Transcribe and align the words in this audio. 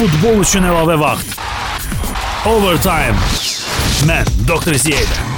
Futbol 0.00 0.38
üçün 0.40 0.64
əlavə 0.64 0.94
vaxt. 0.96 1.34
Overtime. 2.48 3.20
Mən 4.08 4.30
Doktor 4.48 4.80
Ziyədə. 4.80 5.29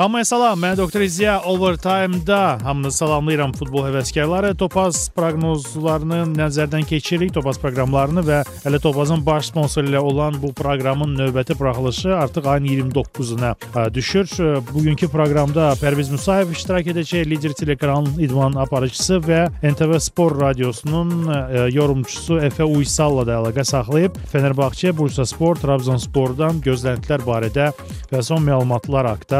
Hamıya 0.00 0.24
salam, 0.24 0.60
mən 0.62 0.76
Doktor 0.78 1.00
İziya 1.00 1.40
Overtime-da 1.42 2.58
hamını 2.62 2.92
salamlayıram 2.92 3.52
futbol 3.52 3.82
həvəskarları. 3.84 4.54
Topaz 4.56 5.10
proqnozlarını 5.12 6.22
nəzərdən 6.38 6.86
keçiririk, 6.88 7.34
Topaz 7.34 7.58
proqramlarını 7.60 8.22
və 8.24 8.38
hələ 8.62 8.80
Topazın 8.80 9.20
baş 9.26 9.50
sponsoru 9.50 9.90
ilə 9.90 10.00
olan 10.00 10.38
bu 10.40 10.54
proqramın 10.56 11.12
növbəti 11.18 11.58
buraxılışı 11.58 12.14
artıq 12.16 12.48
ayın 12.48 12.64
29-una 12.64 13.50
düşür. 13.94 14.30
Bugünkü 14.70 15.08
proqramda 15.08 15.74
Pərviz 15.82 16.08
Musayev 16.14 16.54
iştirak 16.54 16.88
edəcək, 16.94 17.26
lider 17.28 17.52
telekanalın 17.52 18.22
idman 18.24 18.56
aparıcısı 18.62 19.20
və 19.26 19.42
NTV 19.60 19.98
Spor 19.98 20.40
radiosunun 20.40 21.28
yorumçusu 21.74 22.40
Efe 22.40 22.64
Uysalla 22.64 23.26
da 23.26 23.36
əlaqə 23.42 23.66
saxlayıb 23.74 24.16
Fenerbahçe, 24.32 24.96
Bursa 24.96 25.26
Spor, 25.28 25.60
Trabzonspordan 25.60 26.64
gözləntilər 26.64 27.26
barədə 27.28 27.68
və 28.14 28.24
son 28.24 28.48
məlumatlar 28.48 29.12
haqqında 29.12 29.39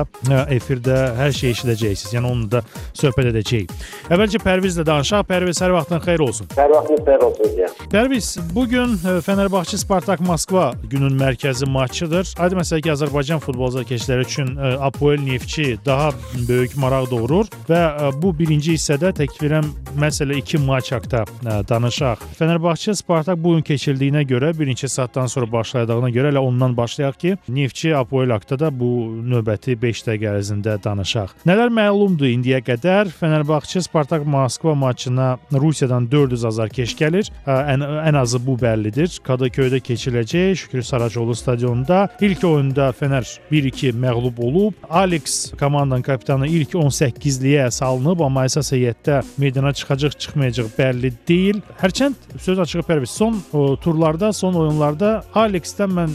efirdə 0.57 0.99
hər 1.19 1.35
şeyi 1.35 1.55
eşidəcəksiniz. 1.57 2.15
Yəni 2.17 2.31
onunla 2.31 2.51
da 2.59 2.63
söhbət 2.99 3.31
edəcəyik. 3.33 3.75
Əvvəlcə 4.11 4.43
Pərvizlə 4.45 4.87
danışaq. 4.87 5.27
Pərviz, 5.31 5.61
hər 5.63 5.75
vaxtın 5.77 6.03
xeyir 6.05 6.25
olsun. 6.25 6.51
Hər 6.57 6.71
vaxtınız 6.75 7.05
xeyir 7.07 7.27
olsun. 7.27 7.47
Pərviz, 7.91 8.31
bu 8.55 8.67
gün 8.69 8.97
Fenerbahçe 9.27 9.79
Spartak 9.79 10.21
Moskva 10.21 10.73
günün 10.91 11.17
mərkəzi 11.19 11.69
maçıdır. 11.71 12.35
Aydın 12.39 12.61
məsələ 12.63 12.83
ki, 12.85 12.93
Azərbaycan 12.95 13.41
futbol 13.43 13.69
azarkeşləri 13.71 14.25
üçün 14.27 14.57
Apoel 14.81 15.21
Neftçi 15.25 15.79
daha 15.87 16.11
böyük 16.49 16.77
maraq 16.81 17.11
doğurur 17.11 17.51
və 17.69 17.81
bu 18.23 18.33
birinci 18.39 18.77
hissədə 18.77 19.13
təklif 19.17 19.43
edirəm 19.43 19.71
məsələ 20.01 20.39
2 20.41 20.61
maç 20.65 20.93
haqqında 20.93 21.61
danışaq. 21.69 22.23
Fenerbahçe 22.39 22.95
Spartak 22.95 23.39
bu 23.43 23.57
gün 23.57 23.67
keçirdiyinə 23.67 24.23
görə 24.29 24.53
bir 24.59 24.71
neçə 24.71 24.89
saatdan 24.89 25.27
sonra 25.27 25.51
başlayacağına 25.53 26.11
görə 26.15 26.33
elə 26.35 26.39
ondan 26.39 26.77
başlayaq 26.77 27.19
ki, 27.19 27.37
Neftçi 27.49 27.97
Apoel 27.97 28.31
haqqında 28.31 28.59
da 28.67 28.71
bu 28.81 28.91
növbəti 29.35 29.77
5 29.91 30.05
dəqiqə 30.07 30.31
ərzində 30.37 30.77
danışaq. 30.85 31.35
Nələr 31.49 31.73
məlumdur 31.75 32.31
indiyə 32.31 32.63
qədər? 32.65 33.11
Fenerbahçe 33.21 33.83
Spartak 33.83 34.27
Moskva 34.27 34.75
maçına 34.75 35.33
Rusiyadan 35.53 36.07
400 36.11 36.45
azarkeş 36.53 36.95
gəlir. 36.99 37.31
Ən 37.47 37.83
ən 37.83 38.19
azı 38.21 38.41
bu 38.47 38.57
bəllidir. 38.61 39.19
Kadaköydə 39.27 39.83
keçiriləcək 39.85 40.55
Şükrü 40.61 40.83
Saracoğlu 40.83 41.35
stadionunda. 41.35 42.09
İlk 42.21 42.45
oyunda 42.45 42.93
Fener 42.93 43.27
1-2 43.53 43.93
məğlub 43.93 44.41
olub. 44.45 44.75
Alex 44.91 45.53
komandanın 45.59 46.03
kapitanı 46.03 46.47
ilk 46.47 46.75
18-liyə 46.75 47.71
salınıb, 47.71 48.21
amma 48.25 48.45
əsas 48.49 48.73
heyətdə 48.75 49.21
meydana 49.39 49.73
çıxacaq, 49.73 50.17
çıxmayacaq 50.19 50.71
bəlli 50.79 51.13
deyil. 51.29 51.61
Hərçənd 51.83 52.39
söz 52.39 52.59
açığı 52.59 52.85
pərviz 52.89 53.15
son 53.17 53.41
o, 53.53 53.77
turlarda, 53.77 54.33
son 54.33 54.55
oyunlarda 54.55 55.25
Alexdən 55.35 55.95
mən 55.97 56.15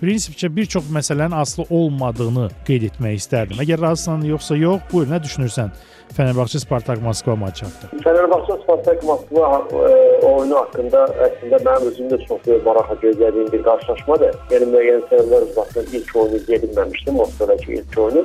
prinsipcə 0.00 0.50
bir 0.56 0.66
çox 0.66 0.90
məsələnin 0.92 1.36
aslı 1.40 1.66
olmadığını 1.70 2.50
qeyd 2.66 2.90
etmək 2.90 3.13
istərdim. 3.18 3.60
Əgər 3.64 3.82
razısan 3.82 4.24
yoxsa 4.28 4.56
yox, 4.58 4.82
buyur 4.92 5.10
nə 5.10 5.20
düşünürsən? 5.22 5.70
Fenerbahçe 6.16 6.58
Spartak 6.58 7.02
Moskva 7.02 7.36
maçı 7.36 7.64
haqqında. 7.64 8.02
Fenerbahçe 8.04 8.52
Spartak 8.62 9.04
Moskva 9.04 9.62
e, 9.72 9.94
oyunu 10.26 10.56
haqqında 10.56 11.04
əslində 11.28 11.60
mənim 11.66 11.88
özüm 11.90 12.10
də 12.12 12.18
çox 12.26 12.42
böyük 12.46 12.66
maraqla 12.66 12.96
gözlədiyim 13.02 13.52
bir 13.52 13.62
qarşılaşmadır. 13.68 14.36
Yəni 14.52 14.68
müəyyən 14.74 15.06
səbəblər 15.10 15.48
üzbətindən 15.48 15.96
ilk 15.98 16.16
oyunu 16.16 16.42
izləyə 16.42 16.60
bilməmişdim, 16.66 17.18
Moskvadakı 17.22 17.72
ilk 17.78 17.98
oyunu. 18.04 18.24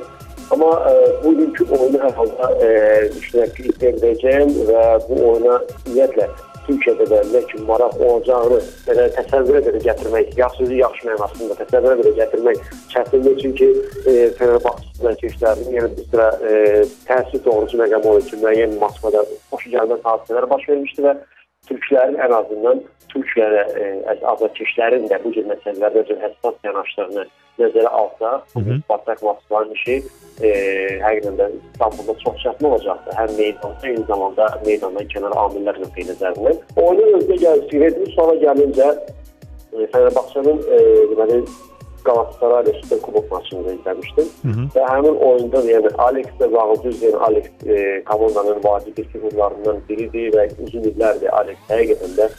Amma 0.50 0.70
e, 0.90 0.94
bugünkü 1.24 1.64
oyunu 1.78 2.04
hər 2.04 2.14
halda 2.20 2.52
e, 2.66 2.70
düşünürəm 3.16 3.56
ki, 3.56 3.66
izləyə 3.72 3.96
biləcəyəm 3.98 4.54
və 4.70 4.86
bu 5.08 5.20
oyuna 5.32 5.58
ümumiyyətlə 5.86 6.30
Türkiyədə 6.70 7.06
də 7.10 7.20
nə 7.32 7.40
kimi 7.50 7.64
maraq 7.66 7.96
olacağını 7.98 8.60
belə 8.86 9.08
təsəvvürə 9.16 9.62
belə 9.66 9.80
gətirmək, 9.86 10.36
yaxşı 10.38 10.62
sözü 10.62 10.78
yaxşı 10.78 11.08
mənasında 11.08 11.58
təsəvvürə 11.64 11.96
belə 12.00 12.12
gətirmək 12.20 12.62
çətindir 12.94 13.36
çünki 13.42 13.68
e, 14.06 14.14
Fenerbahçe 14.38 15.14
keçlərinin 15.24 15.76
yəni 15.78 15.90
bir 15.96 16.08
sıra 16.12 16.28
e, 16.46 16.54
təsir 17.08 17.44
doğrusu 17.44 17.80
məqam 17.80 18.06
olur 18.12 18.24
ki, 18.28 18.38
müəyyən 18.44 18.78
Moskvada 18.82 19.24
xoşu 19.50 19.74
gəlmez 19.74 20.02
hadisələr 20.06 20.48
baş 20.54 20.68
vermişdi 20.68 21.06
və 21.08 21.16
türklərin 21.68 22.18
ən 22.24 22.34
azından 22.34 22.82
Türkiyədə 23.10 23.62
e, 23.74 23.86
azarkeşlərin 24.32 25.08
də 25.10 25.18
bu 25.24 25.32
cür 25.34 25.46
məsələlərdə 25.50 26.04
özünün 26.04 26.24
həssas 26.24 26.58
yanaşdığını 26.66 27.24
nəzərə 27.60 27.90
alsaq, 28.00 28.44
Spartak 28.84 29.22
Moskvanın 29.26 29.74
işi 29.76 29.96
e, 29.98 30.50
həqiqətən 31.02 31.40
də 31.40 31.48
İstanbulda 31.72 32.14
çox 32.22 32.38
çətin 32.44 32.68
olacaqdır. 32.70 33.16
Həm 33.18 33.34
meydanda, 33.40 33.88
eyni 33.88 34.04
zamanda 34.12 34.46
meydandan 34.66 35.10
kənar 35.14 35.34
amillər 35.44 35.80
nöqteyi 35.82 36.06
nəzərindən. 36.12 36.62
Oyunun 36.84 37.18
özünə 37.18 37.40
gəlincə, 37.44 37.82
verdiyi 37.84 38.14
suala 38.14 38.38
gəlincə, 38.44 38.88
e, 39.74 39.90
Fenerbahçe'nin 39.92 40.64
e, 40.78 40.80
deməli 41.12 41.42
Galatasaray 42.04 42.64
ilə 42.64 42.74
Super 42.82 43.00
Kubok 43.04 43.30
maçını 43.32 43.74
izləmişdim. 43.78 44.30
Və 44.74 44.86
həmin 44.90 45.18
oyunda 45.28 45.62
yəni 45.68 45.90
Alex 46.06 46.28
də 46.40 46.50
Zağıcız, 46.54 47.02
yəni 47.06 47.22
Alex 47.28 47.50
e, 47.66 48.04
komandanın 48.04 48.62
vacib 48.64 48.96
bir 48.96 49.08
figurlarından 49.14 49.82
biridir 49.88 50.32
və 50.36 50.46
uzun 50.66 50.88
illərdir 50.92 51.34
Alex 51.40 51.58
həqiqətən 51.68 52.16
də 52.18 52.30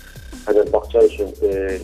Fenerbahçe 0.45 1.05
üçün 1.07 1.33
e, 1.45 1.77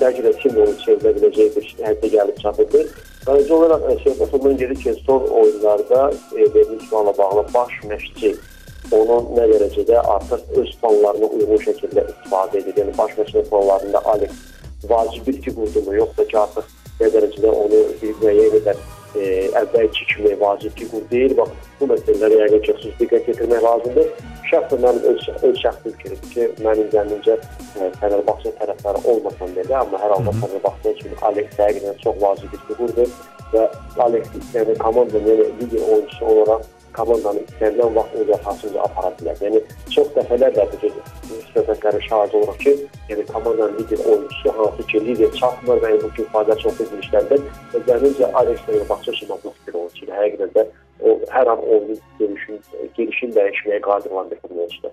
bəlkə 0.00 0.24
də 0.26 0.32
kim 0.42 0.56
onu 0.62 0.74
çevirə 0.84 1.14
biləcək 1.18 1.56
bir 1.56 1.68
həddə 1.86 2.12
gəlib 2.16 2.40
çatırdı. 2.42 2.86
Sadəcə 3.26 3.52
olaraq 3.54 3.84
söhbət 4.02 4.34
ondan 4.38 4.56
gedir 4.58 4.78
ki, 4.82 4.94
son 5.06 5.28
oyunlarda 5.42 6.10
e, 6.36 6.54
verilmiş 6.54 6.88
sualla 6.88 7.18
bağlı 7.18 7.46
baş 7.54 7.78
məşqçi 7.90 8.34
onun 8.92 9.28
nə 9.36 9.46
dərəcədə 9.52 10.00
artıq 10.14 10.56
öz 10.60 10.72
planlarına 10.80 11.28
uyğun 11.36 11.60
şəkildə 11.66 12.02
istifadə 12.10 12.58
edir. 12.60 12.80
Yəni 12.82 12.96
baş 12.98 13.14
məşqçi 13.18 13.44
planlarında 13.50 14.04
Alex 14.14 14.32
vacib 14.90 15.26
bir 15.26 15.42
figurdumu, 15.42 15.94
yoxsa 15.94 16.26
ki 16.26 16.38
artıq 16.38 16.64
nə 17.00 17.12
dərəcədə 17.14 17.54
onu 17.64 17.80
bir 18.00 18.18
müəyyən 18.22 18.52
qədər 18.56 18.82
e, 19.16 19.24
əvvəlki 19.60 20.06
kimi 20.12 20.34
vacib 20.40 20.76
figur 20.78 21.04
deyil. 21.10 21.34
Bax, 21.38 21.70
bu 21.80 21.88
məsələlərə 21.92 22.40
yəqin 22.42 22.64
ki, 22.66 22.76
xüsusi 22.78 22.98
diqqət 23.00 23.30
yetirmək 23.32 23.64
lazımdır. 23.66 24.10
Şəxsən 24.50 24.82
mənim 24.84 25.08
öz, 25.12 25.28
öz 25.48 25.60
şəxsi 25.62 25.94
fikrimdir 25.94 26.32
ki, 26.34 26.48
mənim 26.66 26.90
zənnimcə 26.94 27.38
e, 27.38 27.90
Fenerbahçe 28.00 28.52
tərəfləri 28.60 29.04
olmasam 29.14 29.56
belə, 29.56 29.78
amma 29.80 30.02
hər 30.02 30.16
halda 30.16 30.36
Fenerbahçe 30.42 30.94
üçün 30.98 31.16
Alex 31.30 31.58
həqiqətən 31.60 31.98
çox 32.04 32.20
vacib 32.22 32.54
bir 32.54 32.64
figurdur 32.68 33.16
və 33.52 33.66
Alex 34.06 34.30
yəni 34.54 34.78
komandanın 34.80 35.28
yəni 35.32 35.50
lider 35.60 35.88
oyuncusu 35.88 36.30
olaraq 36.34 36.70
komandanı 36.96 37.44
istənilən 37.48 37.94
vaxt 37.96 38.16
öz 38.20 38.32
əsasında 38.36 38.86
apara 38.86 39.12
bilər. 39.18 39.38
Yəni 39.46 39.62
çox 39.94 40.12
dəfələrlə 40.16 40.68
bu 40.72 40.80
cür 40.82 40.98
söhbətlərə 41.54 42.00
şahid 42.08 42.34
oluruq 42.38 42.58
ki, 42.64 42.72
yəni 43.10 43.26
komandanın 43.32 43.78
lider 43.78 44.04
oyuncusu 44.10 44.54
hansı 44.58 44.86
ki 44.90 45.00
lider 45.06 45.32
çatmır 45.40 45.82
və 45.84 45.92
bu 46.02 46.12
kimi 46.14 46.28
fayda 46.34 46.56
çox 46.62 46.80
edilmişlərdir. 46.84 47.44
Və 47.72 47.82
zənnimcə 47.88 48.32
Alex 48.40 48.64
Fenerbahçe 48.66 49.12
olmaq 49.28 49.54
bir 49.66 49.78
oyuncudur. 49.82 50.14
Həqiqətən 50.22 50.56
də 50.56 50.66
o 51.02 51.16
hər 51.34 51.52
an 51.52 51.62
oyunun 51.66 51.98
görüşün, 52.18 52.60
gelişin 52.96 53.32
dəyişməyə 53.38 53.80
qadir 53.86 54.10
olan 54.10 54.30
bir 54.30 54.38
futbolçudur. 54.44 54.92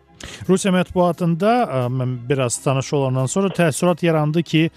Rusiya 0.50 0.74
mətbuatında 0.74 1.52
mən 1.94 2.16
biraz 2.30 2.58
tanış 2.64 2.94
olandan 2.94 3.26
sonra 3.26 3.54
təəssürat 3.54 4.06
yarandı 4.06 4.44
ki, 4.44 4.70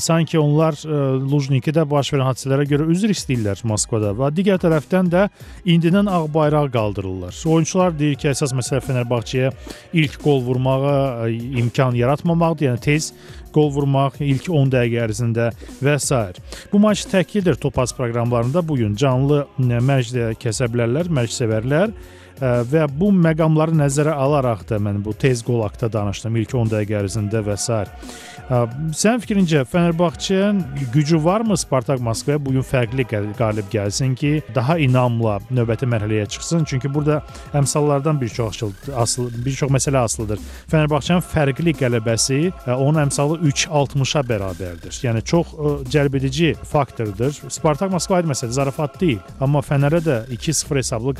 sanki 0.00 0.38
onlar 0.40 0.76
e, 0.84 0.98
Lujnikidə 1.20 1.84
baş 1.88 2.12
verən 2.14 2.30
hadisələrə 2.30 2.64
görə 2.68 2.86
üzr 2.92 3.12
istəyirlər 3.12 3.60
Moskvada 3.68 4.14
və 4.16 4.30
digər 4.32 4.60
tərəfdən 4.62 5.10
də 5.12 5.26
indidən 5.68 6.08
ağ 6.08 6.24
bayraq 6.32 6.70
qaldırırlar. 6.72 7.36
Oyunçular 7.46 7.92
deyir 7.98 8.16
ki, 8.16 8.30
əsas 8.32 8.54
məsələ 8.56 8.80
Fenerbahçeyə 8.86 9.52
ilk 9.92 10.18
qol 10.22 10.42
vurmağa 10.46 11.26
e, 11.28 11.32
imkan 11.60 11.96
yaratmamaqdır, 11.98 12.70
yəni 12.70 12.84
tez 12.88 13.12
qol 13.52 13.70
vurmaq 13.72 14.20
ilk 14.24 14.48
10 14.52 14.72
dəqiqə 14.72 15.02
ərzində 15.06 15.50
və 15.84 15.96
s. 16.00 16.20
Bu 16.72 16.80
maç 16.80 17.04
təklidir 17.12 17.60
Topaz 17.60 17.92
proqramlarında 17.96 18.64
bu 18.66 18.80
gün 18.80 18.96
canlı 18.96 19.44
mərcdə 19.58 20.34
kəsə 20.40 20.68
bilərlər, 20.72 21.12
mərc 21.12 21.32
sevərlər 21.36 21.92
və 22.40 22.84
bu 22.92 23.08
məqamları 23.16 23.76
nəzərə 23.78 24.12
alaraq 24.12 24.66
da 24.68 24.76
mən 24.82 25.00
bu 25.04 25.14
tez 25.16 25.42
qol 25.44 25.62
haqqında 25.64 25.92
danışdım 25.92 26.36
ilk 26.42 26.54
10 26.54 26.72
dəqiqə 26.74 26.98
ərzində 27.00 27.40
və 27.46 27.56
s. 27.56 27.84
Sənin 28.46 29.18
fikrincə 29.18 29.64
Fenerbahçenin 29.66 30.60
gücü 30.92 31.24
varmı 31.24 31.56
Spartak 31.58 32.00
Moskvaya 32.00 32.38
bu 32.46 32.52
gün 32.54 32.62
fərqli 32.62 33.02
qalib 33.34 33.66
gəlsin 33.72 34.14
ki, 34.14 34.42
daha 34.54 34.76
inamla 34.78 35.40
növbəti 35.50 35.88
mərhələyə 35.90 36.28
çıxsın? 36.30 36.62
Çünki 36.64 36.92
burada 36.94 37.24
əmsallardan 37.58 38.20
bir 38.20 38.28
çox 38.28 38.62
asıl 38.96 39.32
bir 39.44 39.52
çox 39.52 39.70
məsələ 39.74 39.98
asılıdır. 40.06 40.38
Fenerbahçenin 40.70 41.24
fərqli 41.26 41.74
qələbəsi 41.74 42.38
onun 42.76 43.00
əmsalı 43.08 43.40
3.60-a 43.50 44.22
bərabərdir. 44.30 44.94
Yəni 45.08 45.24
çox 45.26 45.50
cəlbedici 45.90 46.54
faktordur. 46.70 47.34
Spartak 47.50 47.90
Moskva 47.90 48.20
aid 48.20 48.30
məsələ 48.30 48.54
zarafat 48.60 49.00
deyil, 49.00 49.18
amma 49.40 49.64
Fənərə 49.66 49.98
də 50.06 50.20
2-0 50.38 50.82
hesablı 50.84 51.16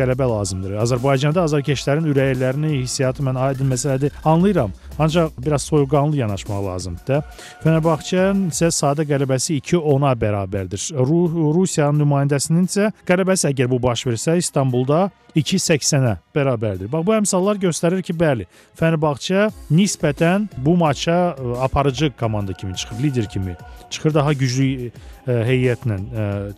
qələbə 0.00 0.30
lazımdır. 0.32 0.78
Azərbaycanda 0.86 1.44
azarkeşlərin 1.44 2.08
ürəklərini, 2.14 2.78
hissiyatı 2.80 3.28
mən 3.28 3.36
aydın 3.50 3.68
məsələdir. 3.76 4.16
Anlayıram. 4.24 4.72
Ancaq 4.98 5.30
biraz 5.38 5.62
soyuqqanlı 5.62 6.16
yanaşmaq 6.16 6.66
lazımdır 6.66 7.06
da. 7.06 7.22
Fenerbahçenin 7.62 8.50
isə 8.52 8.70
sadə 8.74 9.06
qələbəsi 9.08 9.58
2-10-a 9.60 10.12
bərabərdir. 10.18 10.88
Ru 10.98 11.52
Rusiyanın 11.56 12.02
nümayəndəsinin 12.02 12.68
isə 12.68 12.92
qələbəsi 13.08 13.48
əgər 13.52 13.70
bu 13.72 13.80
baş 13.82 14.06
versə 14.06 14.36
İstanbulda 14.40 15.08
2.80-ə 15.36 16.16
bərabərdir. 16.36 16.90
Bax 16.92 17.06
bu 17.06 17.14
əmsallar 17.16 17.60
göstərir 17.62 18.02
ki, 18.04 18.14
bəli, 18.18 18.46
Fenerbahçe 18.78 19.48
nisbətən 19.72 20.48
bu 20.60 20.76
maça 20.76 21.32
ə, 21.32 21.54
aparıcı 21.64 22.12
komanda 22.20 22.52
kimi 22.52 22.76
çıxır, 22.76 23.02
lider 23.02 23.28
kimi 23.28 23.56
çıxır, 23.90 24.14
daha 24.14 24.32
güclü 24.32 24.90
ə, 24.90 24.90
heyətlə 25.26 25.98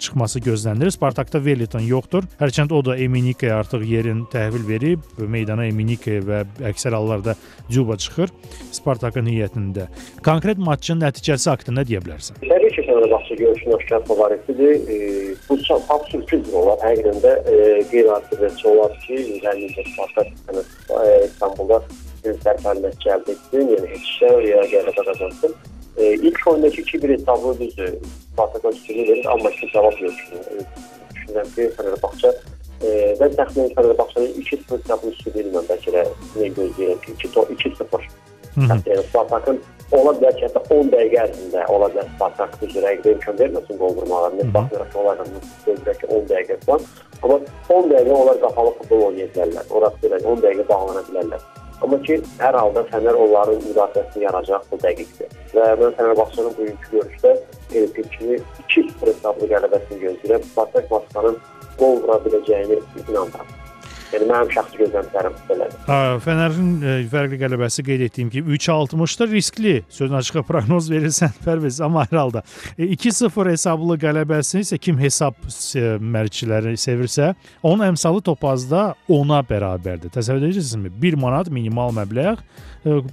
çıxması 0.01 0.41
gözlənilir. 0.45 0.93
Spartakda 0.95 1.41
Veliton 1.45 1.85
yoxdur. 1.85 2.25
Hərçənd 2.41 2.73
o 2.73 2.81
da 2.85 2.97
Eminikaya 2.97 3.59
artıq 3.63 3.85
yerin 3.89 4.25
təhvil 4.33 4.65
verib, 4.69 5.05
meydana 5.19 5.67
Eminikaya 5.69 6.23
və 6.25 6.45
əksər 6.71 6.97
hallarda 6.97 7.37
Cuba 7.71 7.97
çıxır 8.01 8.33
Spartakın 8.73 9.29
heyətində. 9.31 9.89
Konkret 10.25 10.59
matçın 10.59 11.03
nəticəsi 11.03 11.51
haqqında 11.53 11.85
deyə 11.89 12.01
bilərsən? 12.05 12.41
Təbii 12.45 12.73
ki, 12.77 12.87
Fenerbahçe 12.87 13.35
görüşün 13.35 13.77
aşkar 13.79 14.05
favoritidir. 14.05 14.75
E, 14.89 15.35
bu 15.49 15.59
tam 15.69 16.01
sürprizdir 16.11 16.57
olar. 16.61 16.81
Həqiqətən 16.85 17.21
də 17.25 17.35
e, 17.45 17.61
qeyri-adi 17.93 18.41
nəticə 18.43 18.73
olar 18.73 18.99
ki, 19.05 19.21
İlhəmicə 19.37 19.87
Spartak 19.93 20.29
e, 20.57 21.25
İstanbulda 21.29 21.81
bir 22.25 22.37
sərfərmək 22.45 22.99
gəldi 23.05 23.37
etsin, 23.37 23.73
yəni 23.75 23.95
heç 23.95 24.11
şey 24.19 24.51
ya 24.51 24.67
qələbə 24.73 25.07
qazansın. 25.11 25.57
E, 25.97 26.15
ilk 26.15 26.47
oyundakı 26.47 26.77
2-1 26.77 27.13
hesabı 27.13 27.59
düzdür. 27.61 27.95
Spartak 28.33 28.75
üstünlüğü 28.75 29.13
verir, 29.13 29.27
amma 29.27 29.51
ki 29.51 29.69
cavab. 29.73 29.93
E, 29.93 30.09
düşünürəm 31.15 31.55
ki, 31.55 31.71
Fenerbahçe 31.77 32.29
e, 32.83 33.17
ben 33.21 33.31
təxminən 33.39 33.75
Fenerbahçe'nin 33.75 34.35
2-0 34.43 34.83
hesabını 34.83 35.13
üstünlüğü 35.13 35.49
ilə 35.51 35.63
bəlkə 35.71 35.95
də 35.97 36.05
nə 36.37 36.51
gözləyirəm 36.59 37.01
ki, 37.05 37.17
2-0. 37.29 38.09
Yəni 38.55 39.03
Spartakın 39.09 39.59
ola 39.93 40.13
bilər 40.19 40.37
ki, 40.37 40.45
hətta 40.47 40.61
10 40.75 40.91
dəqiqə 40.93 41.23
ərzində 41.25 41.65
ola 41.75 41.89
bilər 41.95 42.07
Spartak 42.15 42.55
cür 42.61 42.83
rəqibə 42.87 43.17
imkan 43.17 43.39
verməsin 43.39 43.81
qol 43.81 43.97
vurmalarına. 43.97 44.47
Baxmayaraq 44.55 44.93
ki, 44.93 44.99
onlar 44.99 45.19
gözləyir 45.67 45.99
ki, 46.01 46.07
10 46.19 46.29
dəqiqə 46.31 46.59
falan. 46.67 46.89
Amma 47.23 47.39
10 47.79 47.91
dəqiqə 47.93 48.17
onlar 48.21 48.41
qapalı 48.47 48.75
futbol 48.79 49.07
oynaya 49.09 49.29
bilərlər. 49.35 49.71
Orası 49.79 50.03
belə 50.07 50.23
10 50.35 50.43
dəqiqə 50.47 50.69
bağlana 50.71 51.05
bilərlər. 51.11 51.47
Amma 51.85 51.99
ki, 52.01 52.15
hər 52.41 52.57
halda 52.57 52.81
Fənər 52.89 53.19
onların 53.21 53.59
müdafiəsini 53.61 54.25
yaracaq 54.25 54.63
bu 54.71 54.79
dəqiqdir. 54.81 55.35
Və 55.53 55.67
mən 55.81 55.93
Fənərbağçanın 55.99 56.55
bugünkü 56.57 56.95
görüşdə 56.95 57.35
Elpikini 57.81 58.39
2-0 58.63 59.11
hesablı 59.11 59.51
qələbəsini 59.51 60.01
gözləyirəm. 60.07 60.47
Spartak 60.55 60.89
Moskvanın 60.95 61.37
qol 61.77 62.01
vura 62.07 62.17
biləcəyini 62.25 62.81
inanıram. 63.05 63.53
Yəni 64.13 64.27
mənim 64.29 64.51
şəxsi 64.53 64.79
gözləntilərim 64.83 65.39
belədir. 65.49 65.79
Hə, 65.89 65.99
Fənərin 66.25 66.69
ə, 66.85 66.97
fərqli 67.13 67.39
qələbəsi 67.41 67.85
qeyd 67.87 68.05
etdiyim 68.09 68.31
kimi 68.33 68.57
3-60-da 68.59 69.29
riskli 69.31 69.75
sözün 69.89 70.19
açığı 70.21 70.45
proqnoz 70.49 70.91
verirsən 70.93 71.33
Pərvez, 71.45 71.81
amma 71.87 72.05
hər 72.11 72.21
halda 72.21 72.45
e, 72.77 72.91
2-0 72.93 73.51
hesablı 73.55 73.99
qələbəsi 74.05 74.63
isə 74.65 74.79
kim 74.83 75.01
hesab 75.03 75.39
e, 75.49 75.97
mərciləri 75.99 76.77
sevirsə, 76.81 77.33
onun 77.63 77.89
əmsalı 77.91 78.23
topazda 78.29 78.91
10-a 79.09 79.41
bərabərdir. 79.49 80.13
Təsəvvür 80.15 80.51
edirsinizmi? 80.51 80.93
1 81.03 81.21
manat 81.21 81.51
minimal 81.55 81.95
məbləğ 81.97 82.37
e, 82.37 82.39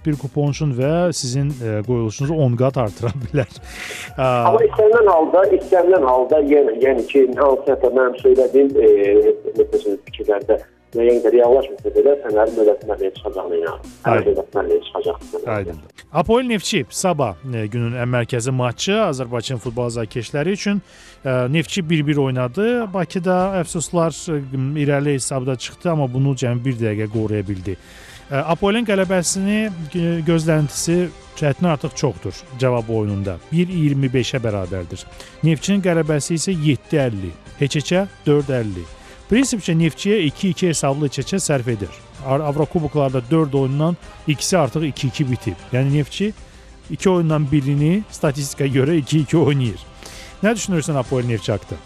bir 0.05 0.17
kuponçun 0.19 0.73
və 0.77 0.91
sizin 1.15 1.49
e, 1.49 1.77
qoyuluşunuzu 1.87 2.35
10 2.47 2.57
qat 2.59 2.81
artıra 2.85 3.13
bilər. 3.23 3.61
Amma 4.17 4.61
istənilən 4.67 5.09
halda, 5.13 5.45
istənilən 5.59 6.05
halda 6.11 6.43
yəni, 6.51 6.77
yəni 6.83 7.07
ki, 7.07 7.25
hansısa 7.39 7.95
mənim 7.95 8.19
söylədiyim 8.25 8.75
e, 8.75 8.91
məsələn 9.61 9.99
fikirlərdə 10.09 10.59
müəyyən 10.91 11.21
qədər 11.21 11.35
reallaşmasa 11.37 11.93
belə 11.95 12.17
Fənərin 12.25 12.57
dövlətmərliyə 12.57 13.11
çıxacağına 13.15 13.57
inanıram. 13.61 13.93
Fənər 14.03 14.17
Aydın. 14.17 14.27
dövlətmərliyə 14.31 14.83
çıxacaq. 14.87 15.47
Aydındır. 15.55 16.05
Apoel 16.11 16.45
Neftçi 16.49 16.85
sabah 16.89 17.39
e, 17.47 17.65
günün 17.71 17.95
ən 18.03 18.11
mərkəzi 18.11 18.51
matçı 18.51 18.97
Azərbaycan 19.05 19.61
futbol 19.63 19.87
azarkeşləri 19.87 20.55
üçün 20.57 20.81
e, 21.23 21.31
Neftçi 21.53 21.83
1-1 21.87 22.19
oynadı. 22.25 22.67
Bakıda 22.93 23.37
əfsuslar 23.61 24.15
e, 24.35 24.41
irəli 24.83 25.15
hesabda 25.15 25.55
çıxdı, 25.55 25.93
amma 25.93 26.09
bunu 26.13 26.35
cəmi 26.35 26.65
1 26.65 26.79
dəqiqə 26.83 27.11
qoruya 27.15 27.47
bildi. 27.47 27.77
Apoelin 28.31 28.85
qələbəsini 28.87 29.57
gö- 29.91 30.21
gözləntisi 30.23 31.09
çətin 31.35 31.67
artıq 31.67 31.95
çoxdur 31.99 32.37
cavab 32.59 32.87
oyununda. 32.89 33.35
1.25-ə 33.51 34.39
bərabərdir. 34.43 35.03
Neftçinin 35.43 35.81
qələbəsi 35.83 36.37
isə 36.39 36.53
7.50, 36.55 37.31
Heçeçə 37.59 38.05
4.50. 38.27 38.85
Prinsipcə 39.31 39.75
Neftçiyə 39.79 40.21
2-2 40.29 40.69
hesablı 40.71 41.09
Heçeçə 41.09 41.39
sərf 41.43 41.67
edir. 41.73 41.91
Ar- 42.25 42.39
Avrokuboklarda 42.47 43.21
4 43.31 43.55
oyundan 43.55 43.97
ikisi 44.27 44.57
artıq 44.57 44.85
2-2 44.93 45.31
bitib. 45.31 45.59
Yəni 45.73 45.97
Neftçi 45.97 46.33
2 46.91 47.09
oyundan 47.09 47.51
birini 47.51 48.03
statistikaya 48.11 48.71
görə 48.71 48.95
2-2 49.01 49.37
oynayır. 49.43 49.83
Nə 50.43 50.55
düşünürsən 50.55 50.95
Apoel 50.99 51.25
Neftçi 51.27 51.51
haqqında? 51.51 51.79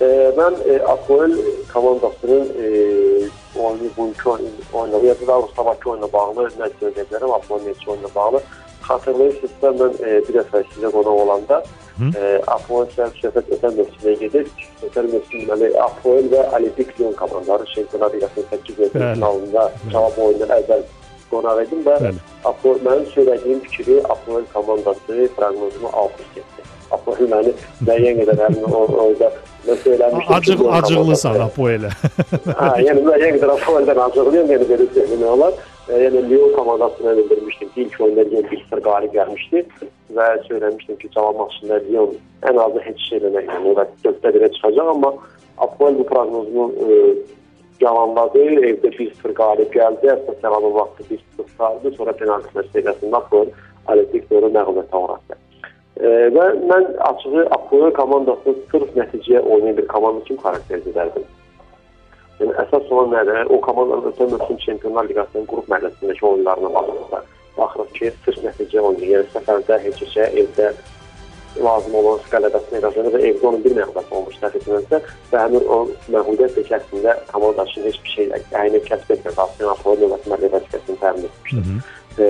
E, 0.00 0.06
mən 0.36 0.60
e, 0.68 0.82
Apoel 0.82 1.32
komandasının 1.72 2.44
e, 2.60 2.68
oyunu 3.60 3.90
bugünkü 3.96 4.28
oyunu, 4.72 5.06
ya 5.06 5.14
da 5.20 5.26
daha 5.26 5.42
doğrusu 5.42 5.54
sabahki 5.54 5.88
oyuna 5.88 6.12
bağlı 6.12 6.48
nə 6.58 6.68
söyləyəcək 6.80 7.08
bilərəm, 7.10 7.34
Apoel 7.34 7.62
Neftçi 7.66 7.90
oyuna 7.90 8.10
bağlı. 8.14 8.42
Xatırlayırsınızsa 8.84 9.70
mən 9.80 9.94
e, 10.06 10.10
bir 10.26 10.34
dəfə 10.38 10.60
sizə 10.74 10.90
qonaq 10.92 11.20
olanda 11.24 11.62
e, 12.18 12.42
Apoel 12.56 12.88
səhv 12.96 13.14
söhbət 13.22 13.52
ötən 13.56 13.78
mövsümə 13.78 14.16
gedir. 14.20 14.50
Ötən 14.88 15.08
deməli 15.32 15.70
Apoel 15.86 16.28
və 16.32 16.42
Olimpik 16.58 16.92
Lyon 17.00 17.16
komandaları 17.20 17.66
Şampionlar 17.74 18.14
Liqasının 18.14 18.50
8 18.50 18.76
Bəli. 18.78 19.14
finalında 19.14 19.70
cavab 19.92 20.18
oyundan 20.26 20.56
əvvəl 20.58 20.84
qonaq 21.30 21.62
idim 21.66 21.86
və. 21.86 22.14
Apoel 22.44 22.82
mənim 22.88 23.06
söylədiyim 23.14 23.62
fikri 23.68 24.02
Apoel 24.16 24.44
komandası 24.52 25.30
proqnozumu 25.36 25.94
alt 26.02 26.20
üst 26.20 26.53
Apoel 26.90 27.28
məni 27.32 27.52
müəyyən 27.86 28.18
qədər 28.22 28.40
həmin 28.44 28.64
o- 28.64 28.88
orada 29.04 29.30
söyləmişdim. 29.84 30.34
Acıq 30.36 30.60
acıqlısan 30.78 31.34
komandası- 31.34 31.46
Apoelə. 31.48 31.90
Ha, 32.58 32.74
yəni 32.86 33.00
müəyyən 33.08 33.32
qədər 33.38 33.50
Apoeldən 33.56 34.00
acıqlıyam, 34.06 34.46
yəni 34.54 34.66
belə 34.72 34.86
söyləmək 34.96 35.30
olar. 35.36 35.52
Yəni 35.88 36.28
Lyon 36.30 36.52
komandasına 36.56 37.16
bildirmişdim 37.16 37.68
ki, 37.68 37.82
ilk 37.82 38.00
oyunda 38.00 38.20
Lyon 38.30 38.42
1-0 38.50 38.80
qalib 38.88 39.12
gəlmişdi 39.14 39.64
və 40.16 40.26
söyləmişdim 40.48 40.96
ki, 40.98 41.08
cavab 41.14 41.36
maçında 41.40 41.80
Lyon 41.90 42.14
ən 42.42 42.60
azı 42.66 42.80
heç 42.88 43.00
şey 43.08 43.18
eləmək, 43.18 43.46
yəni 43.54 43.76
da 43.76 43.86
4-də 44.04 44.28
1-ə 44.36 44.52
çıxacaq, 44.54 44.88
amma 44.94 45.14
Apoel 45.58 45.98
bu 45.98 46.04
proqnozumu 46.06 46.72
e, 46.84 47.14
yalanladı. 47.80 48.38
Evdə 48.70 48.90
1-0 48.98 49.34
qalib 49.40 49.70
gəldi. 49.76 50.08
Əsas 50.16 50.36
səlalı 50.42 50.70
vaxtı 50.74 51.04
1-0 51.10 51.46
qaldı. 51.58 51.92
Sonra 51.96 52.12
penalti 52.12 52.48
məsələsində 52.58 53.16
Apoel 53.20 53.48
Olimpik 53.92 54.32
Lyon 54.32 54.50
məğlubiyyətə 54.56 54.96
uğratdı. 55.04 55.36
E, 56.00 56.08
və 56.34 56.46
mən 56.70 56.88
açığı 57.08 57.46
Apoel 57.54 57.92
komandasını 57.94 58.54
sırf 58.70 58.96
nəticəyə 58.98 59.42
oynayan 59.42 59.76
bir 59.78 59.86
komanda 59.92 60.24
kimi 60.26 60.42
xarakterizə 60.42 60.90
edərdim. 60.94 61.28
Yəni 62.40 62.56
əsas 62.64 62.90
olan 62.90 63.14
nədir? 63.14 63.44
O 63.54 63.60
komandanın 63.62 64.10
ötən 64.10 64.32
mövsüm 64.32 64.58
Çempionlar 64.64 65.06
Liqasının 65.10 65.46
qrup 65.50 65.70
mərhələsindəki 65.70 66.26
oyunlarına 66.30 66.72
baxırsa, 66.74 67.22
baxırıq 67.58 67.94
ki, 67.98 68.12
sırf 68.24 68.42
nəticə 68.48 68.82
oyunu, 68.82 69.12
yəni 69.12 69.30
səfərdə 69.36 69.78
heç-heçə, 69.86 70.26
evdə 70.42 70.72
lazım 71.62 71.94
olan 71.94 72.22
qələbəsini 72.32 72.80
qazanır 72.82 73.14
və 73.14 73.20
evdə 73.28 73.46
onun 73.46 73.62
bir 73.62 73.76
məğlubiyyət 73.78 74.14
olmuş 74.18 74.38
etmirəmsə 74.48 75.00
və 75.30 75.42
həmin 75.44 75.68
o 75.70 75.76
məğlubiyyət 76.10 76.56
də 76.58 76.78
əslində 76.80 77.14
komanda 77.30 77.66
üçün 77.70 77.86
heç 77.86 78.00
bir 78.02 78.14
şey 78.16 78.32
əyni 78.62 78.80
kəsb 78.88 79.12
etmir. 79.14 79.36
Aslında 79.36 79.70
Apollo 79.76 80.08
növbətində 80.08 80.50
vəzifəsini 80.56 80.98
təmin 81.04 81.28
etmişdir. 81.28 81.78
E, 82.18 82.26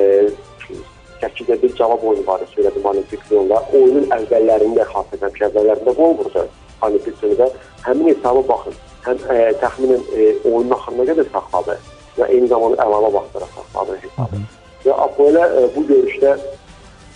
Şəkidə 1.22 1.56
bir 1.62 1.74
cavab 1.78 2.02
oyunu 2.04 2.26
var, 2.26 2.42
söylədim 2.54 2.86
Olimpik 2.90 3.22
Lyonda. 3.30 3.60
Oyunun 3.72 4.10
əvvəllərində 4.16 4.86
xatırladım 4.90 5.36
ki, 5.36 5.44
əvvəllərində 5.48 5.94
qol 6.00 6.18
vurdu 6.20 6.44
Olimpik 6.88 7.22
Lyonda. 7.22 7.48
Həmin 7.86 8.10
hesaba 8.12 8.42
baxın. 8.48 8.76
Həm 9.04 9.22
e, 9.30 9.38
təxminən 9.62 10.02
e, 10.16 10.28
oyunun 10.50 10.74
axırına 10.78 11.08
qədər 11.12 11.30
saxladı 11.32 11.78
və 12.18 12.28
eyni 12.32 12.50
zamanda 12.50 12.84
əlavə 12.84 13.14
vaxtlara 13.18 13.48
saxladı 13.54 13.96
hesabı. 14.04 14.44
Və 14.84 14.98
Apollo 15.06 15.46
e, 15.46 15.64
bu 15.76 15.86
görüşdə 15.92 16.36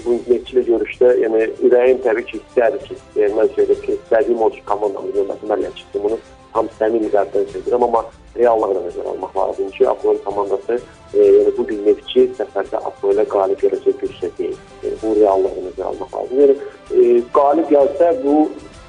bu 0.05 0.17
netçili 0.29 0.63
görüşdə, 0.69 1.15
yəni 1.25 1.47
ürəyim 1.67 2.03
təbii 2.05 2.27
ki, 2.29 2.41
istərdi 2.41 2.83
ki, 2.87 2.99
e, 3.17 3.31
mən 3.35 3.51
söylədim 3.57 3.81
ki, 3.87 3.97
istədiyim 3.99 4.45
o 4.47 4.51
ki, 4.55 4.61
komandamın 4.69 5.17
yönətimi 5.17 5.57
mən 5.65 5.81
bunu 5.95 6.19
tam 6.55 6.71
səmimi 6.79 7.11
qəlbdən 7.15 7.47
söyləyirəm, 7.53 7.85
amma 7.89 8.05
reallığı 8.37 8.75
da 8.77 8.85
nəzərə 8.87 9.13
almaq 9.13 9.37
lazımdır 9.37 9.77
ki, 9.77 9.89
Apollo 9.89 10.23
komandası 10.25 10.79
e, 11.15 11.19
yəni 11.23 11.53
bu 11.59 11.67
gün 11.71 11.85
netçi 11.87 12.25
səfərdə 12.39 12.81
Apollo 12.91 13.25
qalib 13.35 13.63
gələcək 13.65 14.01
gücdə 14.03 14.31
deyil. 14.39 14.57
Yəni, 14.85 14.99
bu 15.03 15.15
reallığı 15.21 15.55
nəzərə 15.67 15.89
almaq 15.93 16.17
lazımdır. 16.17 16.55
Yəni 16.95 17.19
e, 17.19 17.23
qalib 17.39 17.73
gəlsə 17.75 18.13
bu 18.25 18.37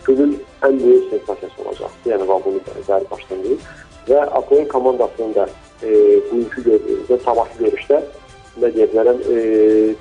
günün 0.08 0.36
ən 0.68 0.80
böyük 0.84 1.10
sensasiyası 1.14 1.66
olacaq. 1.66 1.98
Yəni 2.06 2.28
bunu 2.28 2.64
bəzi 2.68 3.02
başdan 3.12 3.44
deyim. 3.44 3.68
Və 4.10 4.22
Apollo 4.42 4.68
komandasının 4.68 5.36
da 5.36 5.50
e, 5.84 5.90
bugünkü 6.32 6.66
görüşdə, 6.70 7.20
sabahki 7.26 7.64
görüşdə 7.64 8.02
nə 8.60 8.72
deyə 8.76 8.90
bilərəm, 8.92 9.20
e, 9.32 9.38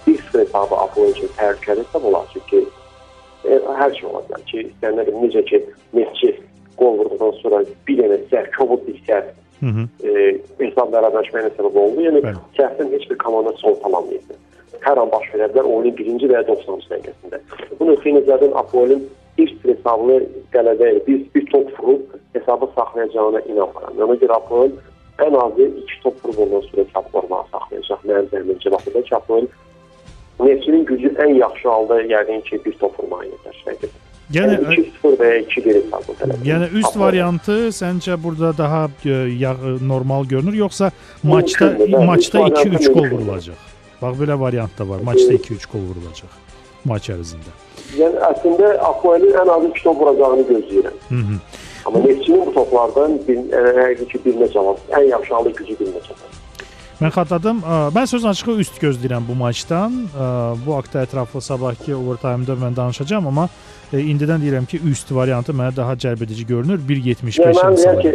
bir 0.06 0.18
sıfır 0.22 0.44
hesabı 0.44 0.76
Apollo 0.84 1.10
üçün 1.14 1.30
təhlükəli 1.36 1.84
hesab 1.84 2.04
olar. 2.04 2.28
Çünki 2.32 2.64
e, 3.44 3.58
hər 3.80 3.94
şey 3.98 4.08
ola 4.10 4.22
bilər 4.28 4.44
ki, 4.50 4.64
istənilən 4.72 5.20
necə 5.24 5.44
ki, 5.50 5.62
Messi 5.96 6.32
qol 6.78 6.98
vurduqdan 7.00 7.36
sonra 7.42 7.62
bir 7.88 8.00
dənə 8.00 8.18
səhv, 8.32 8.50
kobud 8.56 8.84
bir 8.86 8.98
səhv. 9.08 9.30
E, 10.06 10.10
hesab 10.62 10.92
bərabərləşməyinə 10.94 11.54
səbəb 11.56 11.78
oldu. 11.82 12.04
Yəni 12.06 12.22
kəsdən 12.58 12.92
heç 12.94 13.08
bir 13.10 13.18
komanda 13.22 13.54
soltalanmayıb. 13.62 14.34
Hər 14.84 15.00
an 15.02 15.10
baş 15.10 15.26
verə 15.34 15.48
bilər 15.52 15.66
oyunun 15.66 15.96
birinci 15.98 16.28
və 16.30 16.38
ya 16.38 16.44
90-cı 16.46 16.92
dəqiqəsində. 16.92 17.40
Bu 17.80 17.88
nöqteyi 17.88 18.18
nəzərdən 18.20 18.54
Apoelin 18.60 19.02
bir 19.38 19.54
hesablı 19.64 20.20
qələbə, 20.54 20.92
bir, 21.06 21.24
bir 21.34 21.46
top 21.50 21.72
vurub 21.78 22.14
hesabı 22.36 22.68
saxlayacağına 22.76 23.42
inanmıram. 23.50 23.98
Yəni 23.98 24.20
görə 24.22 24.38
Apoel 24.38 24.76
ən 25.24 25.38
azı 25.42 25.66
iki 25.82 26.02
top 26.04 26.24
vurub 26.24 26.44
ondan 26.46 26.66
sonra 26.68 26.84
çaplarına 26.94 27.42
saxlayacaq. 27.52 28.04
Mənim 28.10 28.30
zəminimcə 28.34 28.72
baxıda 28.76 29.02
Apoel 29.18 29.48
Neftçinin 30.40 30.84
gücü 30.86 31.08
ən 31.18 31.32
yaxşı 31.34 31.68
halda 31.68 32.02
yəqin 32.02 32.44
ki, 32.46 32.60
bir 32.64 32.74
top 32.78 33.00
vurmağa 33.00 33.24
yetər. 33.24 33.88
Yəni 34.32 34.58
Yəni 34.58 34.82
2-0 35.02 35.14
və 35.20 35.28
ya 35.28 35.38
2-1 35.42 35.74
hesabı 35.78 36.16
tələb. 36.20 36.42
Yəni 36.44 36.66
üst 36.80 36.88
Apoel. 36.90 37.04
variantı 37.04 37.56
səncə 37.72 38.22
burada 38.22 38.50
daha 38.58 38.90
e, 39.04 39.10
ya, 39.44 39.54
normal 39.80 40.24
görünür 40.24 40.52
yoxsa 40.54 40.90
maçda 41.22 41.64
Mümkündür, 41.70 41.92
bəli. 41.92 42.06
maçda 42.06 42.38
Üst 42.38 42.56
variantı 42.56 42.68
2-3 42.68 42.92
gol 42.92 43.00
mümkündür. 43.02 43.24
vurulacaq? 43.24 43.56
Bax 44.02 44.16
belə 44.20 44.40
variant 44.40 44.78
da 44.78 44.88
var. 44.88 45.00
Maçda 45.00 45.32
2-3 45.32 45.72
gol 45.72 45.80
vurulacaq 45.80 46.32
maç 46.84 47.08
ərzində. 47.10 47.52
Yəni 47.98 48.20
əslində 48.30 48.68
Apoelin 48.90 49.34
ən 49.42 49.48
azı 49.54 49.70
2 49.74 49.82
top 49.84 50.00
vuracağını 50.00 50.44
gözləyirəm. 50.50 50.96
Hı 51.08 51.14
-hı. 51.14 51.36
Amma 51.86 51.98
Neftçinin 51.98 52.46
bu 52.46 52.52
toplardan 52.54 53.18
bir, 53.28 53.38
hər 53.80 54.04
ki, 54.10 54.18
birinə 54.24 54.52
cavab, 54.52 54.76
ən 54.90 55.04
yaxşı 55.08 55.34
halda 55.34 55.50
gücü 55.50 55.74
birinə 55.80 56.00
cavab. 56.08 56.37
Mən 56.98 57.12
xatırladım. 57.14 57.60
Mən 57.94 58.06
söz 58.10 58.24
açığı 58.26 58.54
üst 58.64 58.80
gözləyirəm 58.82 59.26
bu 59.28 59.34
maçdan. 59.38 59.92
Bu 60.66 60.74
haqda 60.74 61.04
ətraflı 61.06 61.40
sabahki 61.40 61.94
overtime-da 61.94 62.56
mən 62.58 62.76
danışacağam, 62.76 63.28
amma 63.30 63.44
e, 63.92 64.00
indidən 64.02 64.42
deyirəm 64.42 64.66
ki, 64.66 64.80
üst 64.90 65.12
variantı 65.14 65.54
mənə 65.54 65.76
daha 65.76 65.94
cəlbedici 65.94 66.46
görünür. 66.46 66.80
1.75 66.88 67.38
Yəni 67.38 67.54
mən 67.60 67.78
deyirəm 67.78 68.02
ki, 68.02 68.12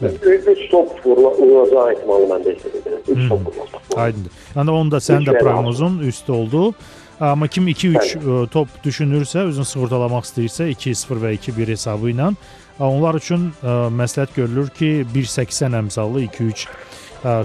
Bəli. 0.00 0.16
3 0.54 0.70
top 0.70 0.96
vurula- 1.04 1.34
vurulacağı 1.38 1.92
ehtimalı 1.92 2.30
mən 2.32 2.46
də 2.46 2.54
hesab 2.56 2.80
edirəm. 2.80 3.02
3 3.08 3.18
Hı. 3.18 3.28
top 3.28 3.46
vurulacaq. 3.46 3.98
Aydındır. 4.06 4.32
Yəni 4.56 4.70
onun 4.70 4.90
da 4.90 4.96
sənin 4.96 5.28
də 5.28 5.38
proqnozun 5.38 5.98
üst 6.08 6.30
oldu. 6.30 6.74
Amma 7.20 7.46
kim 7.48 7.68
2-3 7.68 8.16
ə, 8.16 8.48
top 8.50 8.68
düşünürsə, 8.84 9.44
özünü 9.52 9.64
sığortalamaq 9.64 10.24
istəyirsə 10.26 10.66
2-0 10.72 11.20
və 11.22 11.36
2-1 11.38 11.76
hesabı 11.76 12.10
ilə 12.10 12.32
onlar 12.80 13.14
üçün 13.14 13.52
məsləhət 14.00 14.34
görülür 14.36 14.68
ki, 14.74 15.06
1.80 15.14 15.76
əmsallı 15.78 16.24
2-3 16.26 16.66
ə, 16.66 16.70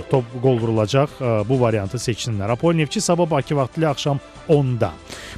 top 0.09 0.25
qol 0.43 0.59
vurulacaq 0.59 1.19
bu 1.49 1.59
variantı 1.61 1.97
seçsinlər. 1.97 2.51
Apol 2.51 2.73
Neftçi 2.75 3.01
sabah 3.01 3.29
Bakı 3.29 3.55
vaxtı 3.55 3.81
ilə 3.81 3.91
axşam 3.93 4.19
10-da. 4.49 4.91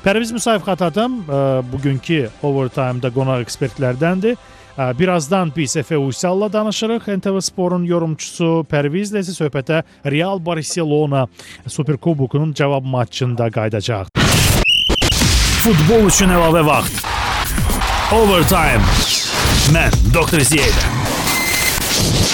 Pərviz 0.05 0.31
Musayev 0.33 0.65
xatadım. 0.65 1.21
Ə, 1.27 1.43
Bugünkü 1.71 2.23
overtime-da 2.43 3.13
qonaq 3.13 3.45
ekspertlərdəndir. 3.45 4.39
Birazdan 4.97 5.51
biz 5.55 5.75
Efe 5.77 5.97
Uysalla 5.97 6.53
danışırıq. 6.53 7.07
NTV 7.17 7.39
Sporun 7.43 7.83
yorumçusu 7.85 8.65
Pərvizlə 8.71 9.21
isə 9.21 9.35
söhbətə 9.35 9.83
Real 10.05 10.39
Barcelona 10.45 11.27
Superkubokunun 11.67 12.53
cavab 12.53 12.87
matçında 12.87 13.51
qayıdacaq. 13.51 14.07
Futbol 15.61 16.07
üçün 16.09 16.33
əlavə 16.33 16.63
vaxt. 16.65 17.03
Overtime. 18.15 18.81
Mən 19.75 19.93
Doktor 20.15 20.41
Ziyədə. 20.41 21.20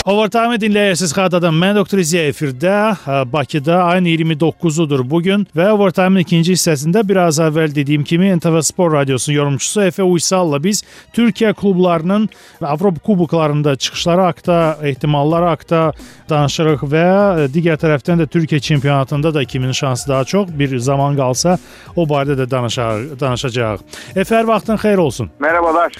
Overtime 0.07 0.55
dinləyirsiniz 0.55 1.11
xatadan. 1.11 1.55
Mən 1.59 1.75
Doktor 1.75 1.99
Ziya 1.99 2.21
efirdə 2.29 2.73
ə, 2.95 3.15
Bakıda 3.27 3.81
ayın 3.89 4.05
29-udur 4.07 5.01
bu 5.03 5.19
gün 5.25 5.41
və 5.51 5.65
Overtime-ın 5.73 6.23
ikinci 6.23 6.53
hissəsində 6.55 7.01
biraz 7.03 7.41
əvvəl 7.43 7.73
dediyim 7.75 8.05
kimi 8.07 8.29
NTV 8.37 8.61
Spor 8.63 8.93
Radiosunun 8.93 9.35
yorumçusu 9.35 9.81
Efe 9.83 10.03
Uysalla 10.07 10.61
biz 10.63 10.79
Türkiyə 11.13 11.51
klublarının 11.53 12.29
Avropa 12.61 13.03
kuboklarında 13.03 13.75
çıxışları 13.75 14.21
haqqında, 14.21 14.77
ehtimalları 14.87 15.51
haqqında 15.51 15.91
danışırıq 16.29 16.87
və 16.87 17.03
ə, 17.03 17.51
digər 17.51 17.75
tərəfdən 17.83 18.23
də 18.23 18.29
Türkiyə 18.31 18.63
çempionatında 18.63 19.33
da 19.33 19.43
kimin 19.43 19.75
şansı 19.75 20.07
daha 20.07 20.23
çox 20.23 20.47
bir 20.55 20.77
zaman 20.79 21.19
qalsa 21.19 21.57
o 21.95 22.07
barədə 22.07 22.39
də 22.39 22.47
danışar, 22.51 23.03
danışacağıq. 23.19 23.83
Efe 24.15 24.39
hər 24.39 24.47
vaxtın 24.47 24.79
xeyir 24.79 25.03
olsun. 25.03 25.31
Merhabalar. 25.39 25.91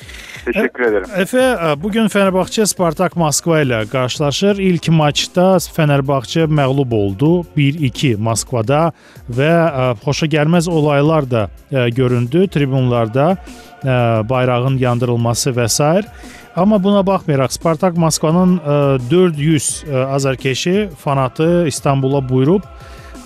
Teşekkür 0.54 0.84
ederim. 0.84 1.10
Efe, 1.18 1.42
ə, 1.42 1.74
bu 1.84 1.92
gün 1.92 2.08
Fenerbahçe 2.08 2.66
Spartak 2.66 3.16
Moskva 3.20 3.62
ilə 3.62 3.82
qarşılaşır. 3.92 4.60
İlk 4.64 4.90
maçda 4.90 5.58
Fenerbahçe 5.74 6.48
məğlub 6.48 6.96
oldu 6.96 7.46
1-2 7.58 8.16
Moskvada 8.18 8.92
və 9.30 9.52
ə, 9.52 9.88
xoşa 10.04 10.30
gəlməz 10.32 10.70
olaylar 10.72 11.30
da 11.32 11.48
ə, 11.72 11.90
göründü 11.90 12.48
tribunlarda 12.48 13.36
bayrağın 14.30 14.78
yandırılması 14.82 15.52
və 15.54 15.68
s. 15.70 16.02
Amma 16.56 16.80
buna 16.84 17.04
baxmayaraq 17.06 17.54
Spartak 17.54 17.98
Moskvanın 17.98 18.58
ə, 18.58 18.78
400 19.12 19.84
ə, 19.84 20.06
azarkeşi 20.06 20.90
fanatı 21.04 21.68
İstanbula 21.68 22.30
buyurub 22.30 22.64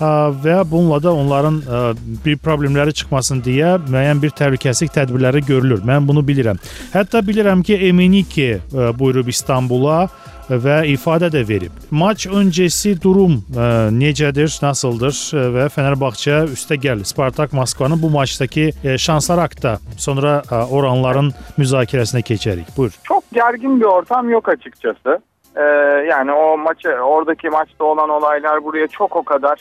və 0.00 0.56
bununla 0.70 0.98
da 1.02 1.12
onların 1.14 1.60
ə, 1.62 1.80
bir 2.24 2.38
problemləri 2.42 2.94
çıxmasın 2.96 3.42
deyə 3.44 3.76
müəyyən 3.84 4.22
bir 4.22 4.34
təhlükəsizlik 4.38 4.94
tədbirləri 4.96 5.44
görülür. 5.46 5.84
Mən 5.86 6.08
bunu 6.08 6.24
bilirəm. 6.26 6.60
Hətta 6.92 7.22
bilirəm 7.26 7.62
ki, 7.62 7.76
Emenike 7.88 8.58
ə, 8.58 8.92
buyurub 8.98 9.28
İstanbula 9.28 10.08
və 10.48 10.82
ifadə 10.90 11.30
də 11.32 11.44
verib. 11.48 11.72
Maç 11.90 12.26
öncəsi 12.26 12.96
durum 13.02 13.38
ə, 13.54 13.90
necədir, 13.94 14.50
nasıldır 14.62 15.12
ə, 15.14 15.48
və 15.56 15.68
Fenerbahçe 15.72 16.42
üstə 16.56 16.78
gəl 16.80 17.04
Spartak 17.08 17.52
Moskvanın 17.52 18.02
bu 18.02 18.10
maçdakı 18.10 18.70
ə, 18.82 18.98
şansları 18.98 19.46
haqqında 19.46 19.76
sonra 19.96 20.40
ə, 20.46 20.64
oranların 20.68 21.32
müzakirəsinə 21.58 22.24
keçərik. 22.26 22.72
Buyur. 22.76 22.96
Çok 23.04 23.24
gergin 23.32 23.80
bir 23.80 23.86
ortam 23.86 24.30
yok 24.30 24.48
açıkçası. 24.48 25.20
Ee, 25.56 25.62
yani 26.08 26.32
o 26.32 26.58
maçı 26.58 26.88
oradaki 26.88 27.50
maçta 27.50 27.84
olan 27.84 28.08
olaylar 28.08 28.64
buraya 28.64 28.88
çok 28.88 29.16
o 29.16 29.22
kadar 29.22 29.60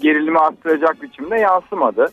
gerilimi 0.00 0.38
arttıracak 0.38 1.02
biçimde 1.02 1.36
yansımadı. 1.36 2.08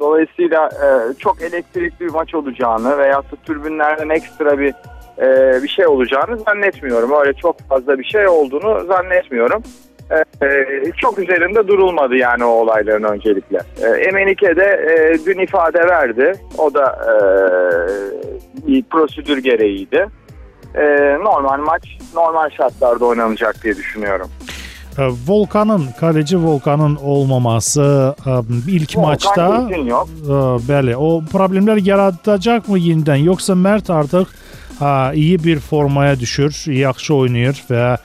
Dolayısıyla 0.00 0.66
e, 0.68 1.14
çok 1.18 1.42
elektrikli 1.42 2.00
bir 2.00 2.10
maç 2.10 2.34
olacağını 2.34 2.98
veya 2.98 3.18
da 3.18 3.36
türbünlerden 3.44 4.08
ekstra 4.08 4.58
bir 4.58 4.74
e, 5.18 5.62
bir 5.62 5.68
şey 5.68 5.86
olacağını 5.86 6.36
zannetmiyorum. 6.36 7.12
Öyle 7.20 7.34
çok 7.34 7.60
fazla 7.60 7.98
bir 7.98 8.04
şey 8.04 8.28
olduğunu 8.28 8.86
zannetmiyorum. 8.86 9.62
E, 10.10 10.46
e, 10.46 10.82
çok 10.96 11.18
üzerinde 11.18 11.68
durulmadı 11.68 12.16
yani 12.16 12.44
o 12.44 12.48
olayların 12.48 13.02
öncelikle. 13.02 13.58
E, 13.82 13.86
Emenike 13.88 14.56
de 14.56 14.64
e, 14.64 15.26
dün 15.26 15.38
ifade 15.38 15.78
verdi. 15.78 16.32
O 16.58 16.74
da 16.74 16.98
e, 17.06 17.12
bir 18.66 18.82
prosedür 18.82 19.38
gereğiydi. 19.38 20.06
E, 20.74 20.84
normal 21.22 21.58
maç 21.58 21.82
normal 22.14 22.50
şartlarda 22.50 23.04
oynanacak 23.04 23.62
diye 23.62 23.76
düşünüyorum. 23.76 24.30
Volkanın, 25.26 25.88
kaleci 26.00 26.38
Volkanın 26.38 26.96
olmaması 26.96 28.14
ə, 28.26 28.42
ilk 28.68 28.96
Volkan 28.96 29.68
kesin 29.68 29.86
yok. 29.86 30.08
Ə, 30.24 30.40
bəli, 30.68 30.96
o 30.96 31.22
problemlər 31.32 31.80
yaradacaqmı 31.84 32.78
yenidən 32.78 33.26
yoxsa 33.30 33.54
Mert 33.54 33.90
artıq 33.90 34.28
iyi 35.14 35.44
bir 35.44 35.58
formaya 35.58 36.20
düşür, 36.20 36.72
yaxşı 36.72 37.14
oynayır 37.14 37.64
və 37.70 37.98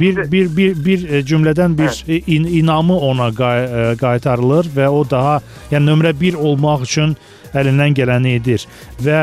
bir 0.00 0.32
bir 0.32 0.56
bir 0.56 0.84
bir 0.84 1.10
e, 1.10 1.20
cümlədən 1.20 1.78
bir 1.78 2.04
e, 2.08 2.18
in, 2.26 2.44
inamı 2.44 2.98
ona 2.98 3.30
qay, 3.34 3.66
qaytarılır 3.96 4.66
və 4.76 4.88
o 4.88 5.04
daha 5.10 5.40
yəni 5.70 5.86
nömrə 5.86 6.12
1 6.20 6.34
olmaq 6.34 6.82
üçün 6.82 7.14
əlindən 7.54 7.94
gələni 7.94 8.34
edir 8.40 8.66
və 9.02 9.20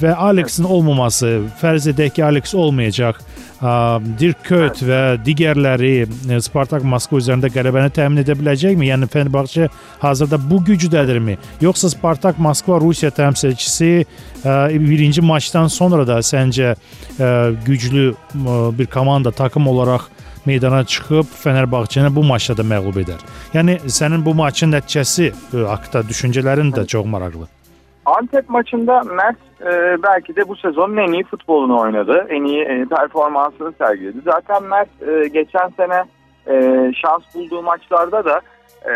və 0.00 0.14
Alexin 0.14 0.64
olmaması, 0.64 1.40
fərz 1.60 1.88
edək 1.92 2.14
ki, 2.16 2.24
Alex 2.24 2.54
olmayacaq. 2.54 3.20
Dirk 3.56 4.42
Kuyt 4.44 4.82
və 4.84 5.16
digərləri 5.24 5.92
ə, 6.04 6.40
Spartak 6.44 6.84
Moskva 6.84 7.22
üzərində 7.22 7.48
qələbəni 7.48 7.88
təmin 7.96 8.20
edə 8.20 8.36
biləcəkmi? 8.36 8.90
Yəni 8.90 9.08
Fenerbahçe 9.08 9.70
hazırda 10.02 10.36
bu 10.36 10.60
gücdədirmi? 10.66 11.38
Yoxsa 11.64 11.88
Spartak 11.94 12.36
Moskva 12.42 12.76
Rusiya 12.82 13.10
təmsilçisi 13.16 14.04
ə, 14.44 14.58
birinci 14.76 15.24
maçdan 15.24 15.72
sonra 15.72 16.04
da 16.04 16.20
səncə 16.20 16.74
ə, 16.74 17.32
güclü 17.64 18.12
bir 18.76 18.92
komanda, 18.92 19.32
takım 19.32 19.72
olaraq 19.72 20.10
meydana 20.46 20.84
çıxıb 20.84 21.32
Fenerbahçəni 21.40 22.12
bu 22.14 22.28
maçda 22.28 22.60
da 22.60 22.62
məğlub 22.62 23.00
edər. 23.06 23.24
Yəni 23.56 23.80
sənin 23.88 24.20
bu 24.24 24.36
maçın 24.36 24.76
nəticəsi 24.76 25.32
haqqında 25.56 26.04
düşüncələrin 26.12 26.76
də 26.76 26.86
çox 26.86 27.08
maraqlı. 27.08 27.48
Antep 28.06 28.50
maçında 28.50 29.02
Mert 29.02 29.36
e, 29.60 30.02
belki 30.02 30.36
de 30.36 30.48
bu 30.48 30.56
sezonun 30.56 30.96
en 30.96 31.12
iyi 31.12 31.24
futbolunu 31.24 31.80
oynadı. 31.80 32.26
En 32.28 32.44
iyi 32.44 32.62
e, 32.62 32.84
performansını 32.84 33.72
sergiledi. 33.78 34.18
Zaten 34.24 34.62
Mert 34.62 34.88
e, 35.08 35.28
geçen 35.28 35.68
sene 35.76 36.04
e, 36.46 36.92
şans 36.94 37.22
bulduğu 37.34 37.62
maçlarda 37.62 38.24
da 38.24 38.40
e, 38.90 38.92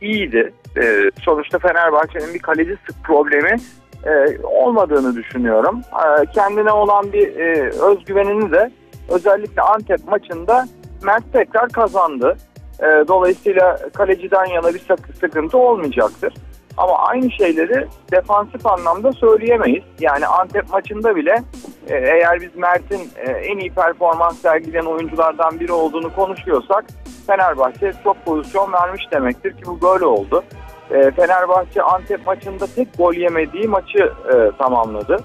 iyiydi. 0.00 0.52
E, 0.82 1.10
sonuçta 1.22 1.58
Fenerbahçe'nin 1.58 2.34
bir 2.34 2.38
kaleci 2.38 2.76
sık 2.86 3.04
problemi 3.04 3.56
e, 4.04 4.38
olmadığını 4.42 5.16
düşünüyorum. 5.16 5.80
E, 5.92 6.26
kendine 6.26 6.72
olan 6.72 7.12
bir 7.12 7.36
e, 7.36 7.70
özgüvenini 7.70 8.52
de 8.52 8.70
özellikle 9.08 9.62
Antep 9.62 10.08
maçında 10.08 10.64
Mert 11.02 11.32
tekrar 11.32 11.68
kazandı. 11.68 12.36
E, 12.80 13.08
dolayısıyla 13.08 13.78
kaleciden 13.94 14.46
yana 14.46 14.74
bir 14.74 14.82
sıkıntı 15.20 15.58
olmayacaktır. 15.58 16.34
Ama 16.76 16.98
aynı 16.98 17.30
şeyleri 17.30 17.88
defansif 18.12 18.66
anlamda 18.66 19.12
söyleyemeyiz. 19.12 19.84
Yani 20.00 20.26
Antep 20.26 20.70
maçında 20.70 21.16
bile 21.16 21.42
e, 21.88 21.94
eğer 21.94 22.40
biz 22.40 22.56
Mert'in 22.56 23.10
e, 23.16 23.30
en 23.30 23.58
iyi 23.58 23.70
performans 23.70 24.38
sergileyen 24.38 24.84
oyunculardan 24.84 25.60
biri 25.60 25.72
olduğunu 25.72 26.14
konuşuyorsak 26.14 26.84
Fenerbahçe 27.26 27.92
çok 28.04 28.24
pozisyon 28.24 28.72
vermiş 28.72 29.02
demektir 29.12 29.52
ki 29.56 29.62
bu 29.66 29.82
böyle 29.82 30.04
oldu. 30.04 30.44
E, 30.90 31.10
Fenerbahçe 31.10 31.82
Antep 31.82 32.26
maçında 32.26 32.66
tek 32.66 32.88
gol 32.98 33.14
yemediği 33.14 33.68
maçı 33.68 34.12
tamamladı. 34.58 35.16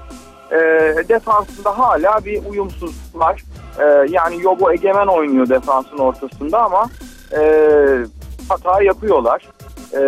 Defansında 1.09 1.79
hala 1.79 2.25
bir. 2.25 2.41
E, 3.79 4.05
yani 4.09 4.43
Yobo 4.43 4.71
egemen 4.71 5.07
oynuyor 5.07 5.49
defansın 5.49 5.97
ortasında 5.97 6.63
ama 6.63 6.89
hata 8.49 8.83
yapıyorlar. 8.83 9.41
E, 9.93 9.99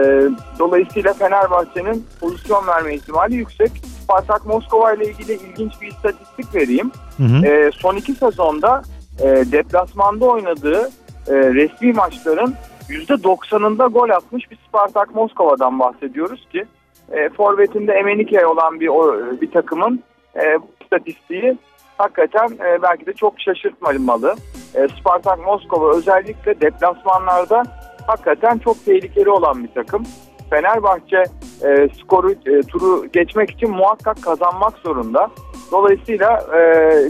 dolayısıyla 0.60 1.14
Fenerbahçe'nin 1.14 2.06
pozisyon 2.20 2.68
verme 2.68 2.96
ihtimali 2.96 3.36
yüksek. 3.36 3.72
Spartak 4.04 4.46
Moskova 4.46 4.94
ile 4.94 5.06
ilgili 5.06 5.34
ilginç 5.34 5.82
bir 5.82 5.88
istatistik 5.88 6.56
vereyim. 6.56 6.92
Hı 7.18 7.24
hı. 7.24 7.46
E, 7.46 7.72
son 7.72 7.96
iki 7.96 8.14
sezonda 8.14 8.82
e, 9.22 9.26
deplasmanda 9.26 10.26
oynadığı 10.26 10.90
e, 11.28 11.34
resmi 11.34 11.94
maçların 11.94 12.56
%90'ında 12.90 13.92
gol 13.92 14.10
atmış 14.10 14.52
bir 14.52 14.58
Spartak 14.68 15.16
Moskova'dan 15.16 15.80
bahsediyoruz 15.80 16.48
ki 16.52 16.66
e, 17.12 17.30
forvetinde 17.30 17.94
Emenike 17.94 18.46
olan 18.46 18.80
bir 18.80 18.88
o, 18.88 19.16
bir 19.42 19.52
takımın 19.52 20.04
e, 20.36 20.58
istatistiği 20.82 21.58
hakikaten 21.98 22.48
e, 22.48 22.82
belki 22.82 23.06
de 23.06 23.14
çok 23.14 23.42
şaşırtmalı. 23.42 24.36
E, 24.76 24.88
Spartak 24.88 25.46
Moskova 25.46 25.96
özellikle 25.98 26.62
deplasmanlarda 26.62 27.64
hakikaten 28.10 28.58
çok 28.58 28.86
tehlikeli 28.86 29.30
olan 29.30 29.64
bir 29.64 29.74
takım. 29.74 30.04
Fenerbahçe 30.50 31.24
e, 31.64 31.90
skoru 32.04 32.32
e, 32.32 32.62
turu 32.62 33.06
geçmek 33.14 33.52
için 33.52 33.70
muhakkak 33.70 34.24
kazanmak 34.24 34.78
zorunda. 34.78 35.30
Dolayısıyla 35.72 36.40
e, 36.54 36.60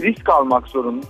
risk 0.00 0.28
almak 0.28 0.68
zorunda. 0.68 1.06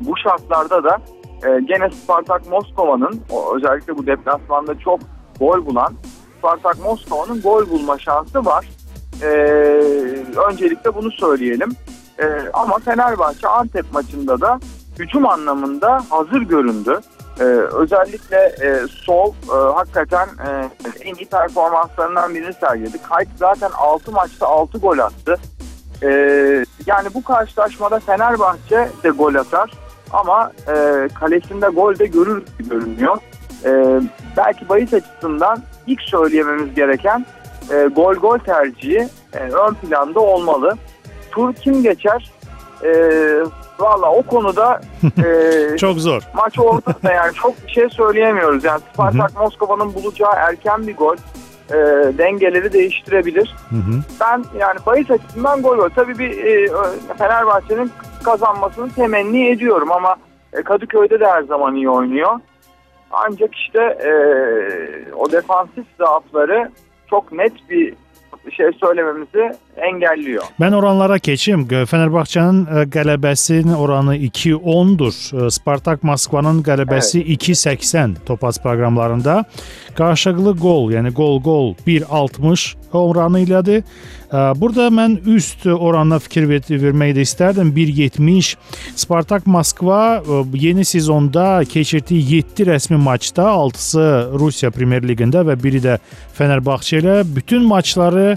Bu 0.00 0.16
şartlarda 0.16 0.84
da 0.84 0.98
e, 1.42 1.60
gene 1.60 1.90
Spartak 1.90 2.50
Moskova'nın 2.50 3.20
özellikle 3.56 3.96
bu 3.96 4.06
deplasmanda 4.06 4.78
çok 4.78 5.00
gol 5.40 5.66
bulan 5.66 5.94
Spartak 6.38 6.84
Moskova'nın 6.84 7.40
gol 7.40 7.70
bulma 7.70 7.98
şansı 7.98 8.44
var. 8.44 8.68
E, 9.22 9.26
öncelikle 10.50 10.94
bunu 10.94 11.10
söyleyelim. 11.10 11.70
E, 12.18 12.24
ama 12.52 12.78
Fenerbahçe 12.78 13.48
Antep 13.48 13.92
maçında 13.92 14.40
da 14.40 14.60
hücum 14.98 15.26
anlamında 15.26 16.04
hazır 16.10 16.42
göründü. 16.42 17.00
Ee, 17.40 17.44
özellikle 17.72 18.36
e, 18.36 18.86
sol 19.04 19.32
e, 19.32 19.74
hakikaten 19.74 20.28
e, 20.28 20.70
en 21.00 21.14
iyi 21.14 21.26
performanslarından 21.26 22.34
birini 22.34 22.52
sergiledi. 22.52 23.02
Kayıt 23.02 23.28
zaten 23.36 23.70
6 23.74 24.12
maçta 24.12 24.46
6 24.46 24.78
gol 24.78 24.98
attı. 24.98 25.36
E, 26.02 26.08
yani 26.86 27.08
bu 27.14 27.24
karşılaşmada 27.24 28.00
Fenerbahçe 28.00 28.88
de 29.02 29.08
gol 29.08 29.34
atar 29.34 29.70
ama 30.12 30.52
e, 30.68 31.08
kalesinde 31.14 31.66
gol 31.66 31.98
de 31.98 32.06
görür 32.06 32.42
görünüyor. 32.58 33.18
E, 33.64 34.00
belki 34.36 34.68
bahis 34.68 34.94
açısından 34.94 35.62
ilk 35.86 36.02
söyleyememiz 36.02 36.74
gereken 36.74 37.26
e, 37.72 37.84
gol 37.84 38.14
gol 38.14 38.38
tercihi 38.38 39.08
e, 39.32 39.38
ön 39.38 39.74
planda 39.74 40.20
olmalı. 40.20 40.76
Tur 41.30 41.54
kim 41.54 41.82
geçer? 41.82 42.30
E, 42.84 42.90
Valla 43.78 44.10
o 44.10 44.22
konuda 44.22 44.80
e, 45.24 45.76
çok 45.76 45.98
zor. 45.98 46.22
Maç 46.34 46.58
ortada 46.58 47.12
yani 47.12 47.34
çok 47.34 47.66
bir 47.66 47.72
şey 47.72 47.88
söyleyemiyoruz. 47.88 48.64
Yani 48.64 48.80
Spartak 48.92 49.36
Moskova'nın 49.36 49.94
bulacağı 49.94 50.32
erken 50.36 50.86
bir 50.86 50.96
gol 50.96 51.16
e, 51.70 51.76
dengeleri 52.18 52.72
değiştirebilir. 52.72 53.56
Hı 53.70 53.76
hı. 53.76 54.02
Ben 54.20 54.44
yani 54.58 54.78
bahis 54.86 55.10
açısından 55.10 55.62
gol 55.62 55.78
var. 55.78 55.92
Tabii 55.94 56.18
bir 56.18 56.44
e, 56.44 56.68
Fenerbahçe'nin 57.18 57.90
kazanmasını 58.22 58.90
temenni 58.90 59.48
ediyorum 59.48 59.92
ama 59.92 60.16
e, 60.52 60.62
Kadıköy'de 60.62 61.20
de 61.20 61.26
her 61.26 61.42
zaman 61.42 61.74
iyi 61.74 61.90
oynuyor. 61.90 62.40
Ancak 63.10 63.54
işte 63.54 63.80
e, 63.82 64.12
o 65.14 65.32
defansif 65.32 65.84
zaafları 65.98 66.70
çok 67.10 67.32
net 67.32 67.70
bir 67.70 67.94
şey 68.50 68.66
söylememizi 68.80 69.52
engelliyor. 69.76 70.42
Ben 70.60 70.72
oranlara 70.72 71.18
keçim. 71.18 71.68
Fenerbahçe'nin 71.68 72.66
e, 72.66 72.70
qələbəsinin 72.70 73.74
oranı 73.76 74.16
2-10'dur. 74.16 75.46
E, 75.46 75.50
Spartak 75.50 76.02
Moskvanın 76.02 76.62
qələbəsi 76.62 77.18
evet. 77.18 77.48
2-80 77.48 78.14
Topaz 78.26 78.62
proqramlarında. 78.62 79.44
Qarşılıqlı 79.94 80.56
gol, 80.56 80.92
yəni 80.92 81.10
gol-gol 81.12 81.74
1-60 81.86 82.76
oranı 82.92 83.40
ilədir. 83.44 83.82
Burada 84.32 84.88
mən 84.92 85.18
üst 85.28 85.66
oranına 85.66 86.18
fikir 86.24 86.48
vermək 86.48 87.14
də 87.16 87.24
istərdim. 87.26 87.72
1.70 87.76 88.54
Spartak 88.96 89.46
Moskva 89.46 90.22
yeni 90.54 90.84
sezonda 90.84 91.64
keçirdiyi 91.64 92.36
7 92.36 92.68
rəsmi 92.70 92.96
maçda 92.96 93.42
6-sı 93.42 94.04
Rusiya 94.40 94.70
Premyer 94.70 95.02
Liqində 95.02 95.44
və 95.48 95.56
biri 95.62 95.80
də 95.84 95.98
Fenerbahçe 96.36 97.00
ilə 97.02 97.22
bütün 97.36 97.66
maçları 97.68 98.36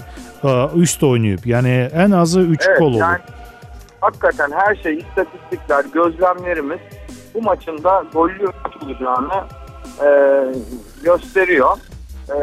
üst 0.76 1.02
oynayıb. 1.02 1.46
Yəni 1.46 1.76
ən 1.92 2.16
azı 2.16 2.40
3 2.40 2.66
evet, 2.66 2.78
gol 2.78 2.90
olub. 2.92 3.00
Yəni, 3.00 3.20
hakikaten 4.00 4.50
her 4.50 4.74
şey 4.74 4.98
istatistikler, 4.98 5.84
gözlemlerimiz 5.94 6.80
bu 7.34 7.42
maçın 7.42 7.84
da 7.84 8.04
gollü 8.12 8.46
olacağını 8.82 9.44
e, 10.00 10.08
gösteriyor. 11.04 11.76
E, 12.28 12.36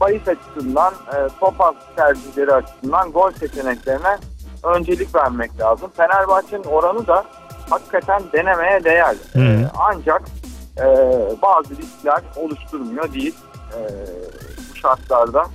bahis 0.00 0.28
açısından, 0.28 0.92
e, 0.92 1.28
top 1.40 1.54
tercihleri 1.96 2.54
açısından 2.54 3.12
gol 3.12 3.30
seçeneklerine 3.30 4.18
öncelik 4.64 5.14
vermek 5.14 5.60
lazım. 5.60 5.90
Fenerbahçe'nin 5.96 6.64
oranı 6.64 7.06
da 7.06 7.24
hakikaten 7.70 8.22
denemeye 8.32 8.84
değer. 8.84 9.16
E, 9.36 9.66
ancak 9.78 10.22
e, 10.78 10.86
bazı 11.42 11.76
riskler 11.76 12.20
oluşturmuyor 12.36 13.12
değil 13.12 13.34
e, 13.74 13.78
bu 14.70 14.76
şartlarda. 14.76 15.46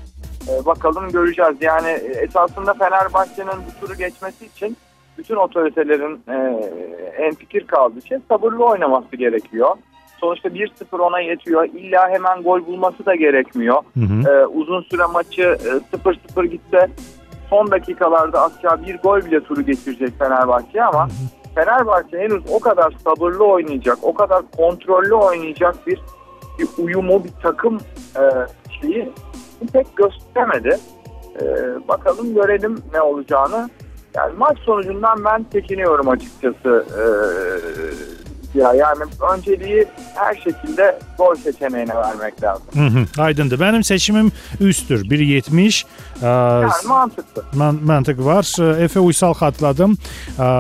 E, 0.50 0.66
bakalım 0.66 1.12
göreceğiz. 1.12 1.56
Yani 1.62 1.90
e, 1.90 2.12
esasında 2.12 2.74
Fenerbahçe'nin 2.74 3.48
bu 3.68 3.86
turu 3.86 3.98
geçmesi 3.98 4.46
için 4.46 4.78
bütün 5.18 5.36
otoritelerin 5.36 6.24
e, 6.28 6.36
en 7.18 7.36
fikir 7.36 7.68
kaldığı 7.68 8.02
şey 8.02 8.18
sabırlı 8.30 8.66
oynaması 8.66 9.16
gerekiyor. 9.16 9.76
Sonuçta 10.26 10.50
1-0 10.50 11.02
ona 11.02 11.20
yetiyor. 11.20 11.64
İlla 11.64 12.10
hemen 12.10 12.44
gol 12.44 12.66
bulması 12.66 13.06
da 13.06 13.16
gerekmiyor. 13.16 13.76
Hı 13.76 14.00
hı. 14.00 14.30
Ee, 14.30 14.46
uzun 14.46 14.82
süre 14.82 15.06
maçı 15.14 15.42
e, 15.42 15.98
0-0 15.98 16.46
gitse 16.46 16.90
son 17.50 17.72
dakikalarda 17.72 18.42
atacağı 18.42 18.86
bir 18.86 18.98
gol 18.98 19.18
bile 19.18 19.44
turu 19.44 19.62
geçirecek 19.62 20.20
Fenerbahçe 20.20 20.84
ama 20.84 21.06
hı 21.06 21.10
hı. 21.10 21.56
Fenerbahçe 21.56 22.18
henüz 22.20 22.44
o 22.52 22.60
kadar 22.60 22.94
sabırlı 23.04 23.44
oynayacak, 23.44 23.98
o 24.02 24.14
kadar 24.14 24.42
kontrollü 24.58 25.14
oynayacak 25.14 25.88
bir, 25.88 26.00
bir 26.60 26.68
uyumu, 26.78 27.24
bir 27.24 27.34
takım 27.44 27.78
e, 28.16 28.24
şeyi 28.82 29.12
pek 29.74 29.88
gösteremedi. 29.96 30.78
E, 31.42 31.46
bakalım 31.88 32.34
görelim 32.34 32.78
ne 32.94 33.02
olacağını. 33.02 33.70
Yani 34.16 34.34
maç 34.38 34.58
sonucundan 34.60 35.26
ben 35.26 35.46
çekiniyorum 35.54 36.10
açıkçası. 36.10 36.86
E, 36.98 37.04
ya 38.56 38.74
yani 38.74 39.04
önceliği 39.34 39.88
her 40.16 40.36
şekilde 40.36 41.00
gol 41.18 41.36
seçeneğine 41.36 41.96
vermek 41.96 42.44
lazım. 42.44 42.66
Hı 42.74 42.88
hı, 42.88 43.24
aydındır. 43.24 43.60
Benim 43.60 43.84
seçimim 43.84 44.32
üsttür. 44.60 45.10
1.70. 45.10 45.86
Yani 46.24 46.72
mantıklı. 46.88 47.44
Man 47.54 47.80
mantık 47.84 48.26
var. 48.26 48.76
Efe 48.82 49.00
Uysal 49.00 49.34
xatladım. 49.34 49.98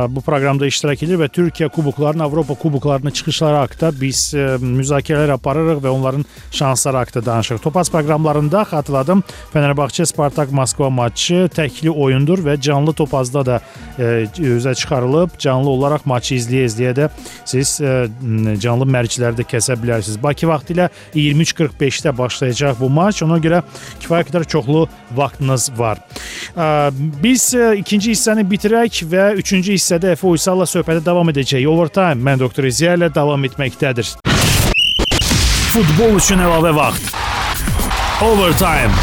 Bu 0.10 0.21
proqramda 0.21 0.65
iştirak 0.65 1.03
edir 1.03 1.19
və 1.19 1.27
Türkiyə 1.29 1.69
kuboklarının, 1.69 2.23
Avropa 2.23 2.53
kuboklarının 2.53 3.12
çıxışları 3.12 3.55
haqqında 3.55 4.01
biz 4.01 4.34
müzakirələr 4.62 5.31
aparırıq 5.31 5.84
və 5.84 5.88
onların 5.89 6.25
şansları 6.51 6.97
haqqında 6.97 7.25
danışırıq. 7.25 7.62
Topaz 7.62 7.91
proqramlarında 7.91 8.62
xatladım. 8.62 9.23
Fenerbahçe 9.53 10.05
Spartak 10.05 10.51
Moskva 10.51 10.89
maçı 10.89 11.49
təkli 11.55 11.89
oyundur 11.89 12.39
və 12.39 12.60
canlı 12.62 12.93
Topazda 12.93 13.45
da 13.45 13.62
üzə 14.38 14.75
çıxarılıb. 14.75 15.29
Canlı 15.39 15.69
olaraq 15.69 16.05
maçı 16.05 16.36
izləyə-izləyə 16.36 16.93
də 16.95 17.10
siz 17.45 17.81
canlı 18.62 18.88
mərciləri 18.89 19.45
kəsə 19.48 19.76
bilərsiniz. 19.82 20.19
Bakı 20.24 20.48
vaxtı 20.50 20.74
ilə 20.76 20.89
23:45-də 21.15 22.13
başlayacaq 22.17 22.80
bu 22.80 22.89
maç. 22.89 23.24
Ona 23.24 23.38
görə 23.43 23.63
kifayət 24.04 24.32
qədər 24.32 24.48
çoxlu 24.50 24.86
vaxtınız 25.15 25.71
var. 25.78 26.02
Biz 27.24 27.48
ikinci 27.82 28.13
hissəni 28.13 28.45
bitirək 28.50 29.04
və 29.12 29.32
üçüncü 29.41 29.76
hissədə 29.78 30.13
Efe 30.15 30.28
Uysalla 30.28 30.67
söhbətə 30.69 31.06
davam 31.06 31.30
edəcəyik. 31.34 31.67
Overtime 31.67 32.21
mən 32.26 32.39
Doktor 32.39 32.67
İziya 32.69 32.95
ilə 33.00 33.13
davam 33.15 33.43
etməkdədir. 33.48 34.15
Futbol 35.76 36.17
üçün 36.21 36.39
əlavə 36.39 36.71
vaxt. 36.78 37.12
Overtime. 38.24 38.95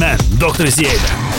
Mən 0.00 0.40
Doktor 0.40 0.70
İziya 0.70 0.96
ilə. 0.96 1.31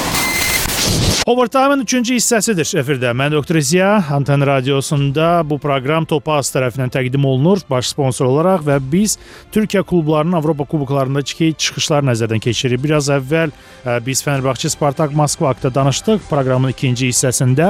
Overtime-ın 1.23 1.86
üçüncü 1.86 2.17
hissəsidir 2.17 2.67
efirdə. 2.81 3.13
Mən 3.15 3.31
Doktor 3.31 3.55
Ziya, 3.63 3.93
Anten 4.12 4.41
Radiosunda 4.43 5.27
bu 5.47 5.55
proqram 5.55 6.03
Topaz 6.03 6.49
tərəfindən 6.51 6.89
təqdim 6.91 7.23
olunur 7.23 7.62
baş 7.69 7.93
sponsor 7.93 8.27
olaraq 8.27 8.65
və 8.67 8.75
biz 8.91 9.13
Türkiyə 9.55 9.86
klublarının 9.88 10.36
Avropa 10.36 10.65
kuboklarındakı 10.67 11.53
çıxışlar 11.55 12.03
nəzərdən 12.09 12.43
keçiririk. 12.43 12.81
Biraz 12.83 13.07
əvvəl 13.07 13.53
ə, 13.53 13.95
biz 14.03 14.19
Fenerbahçe 14.25 14.67
Spartak 14.73 15.15
Moskva 15.15 15.53
haqqında 15.53 15.71
danışdıq 15.77 16.25
proqramın 16.27 16.75
ikinci 16.75 17.07
hissəsində 17.13 17.69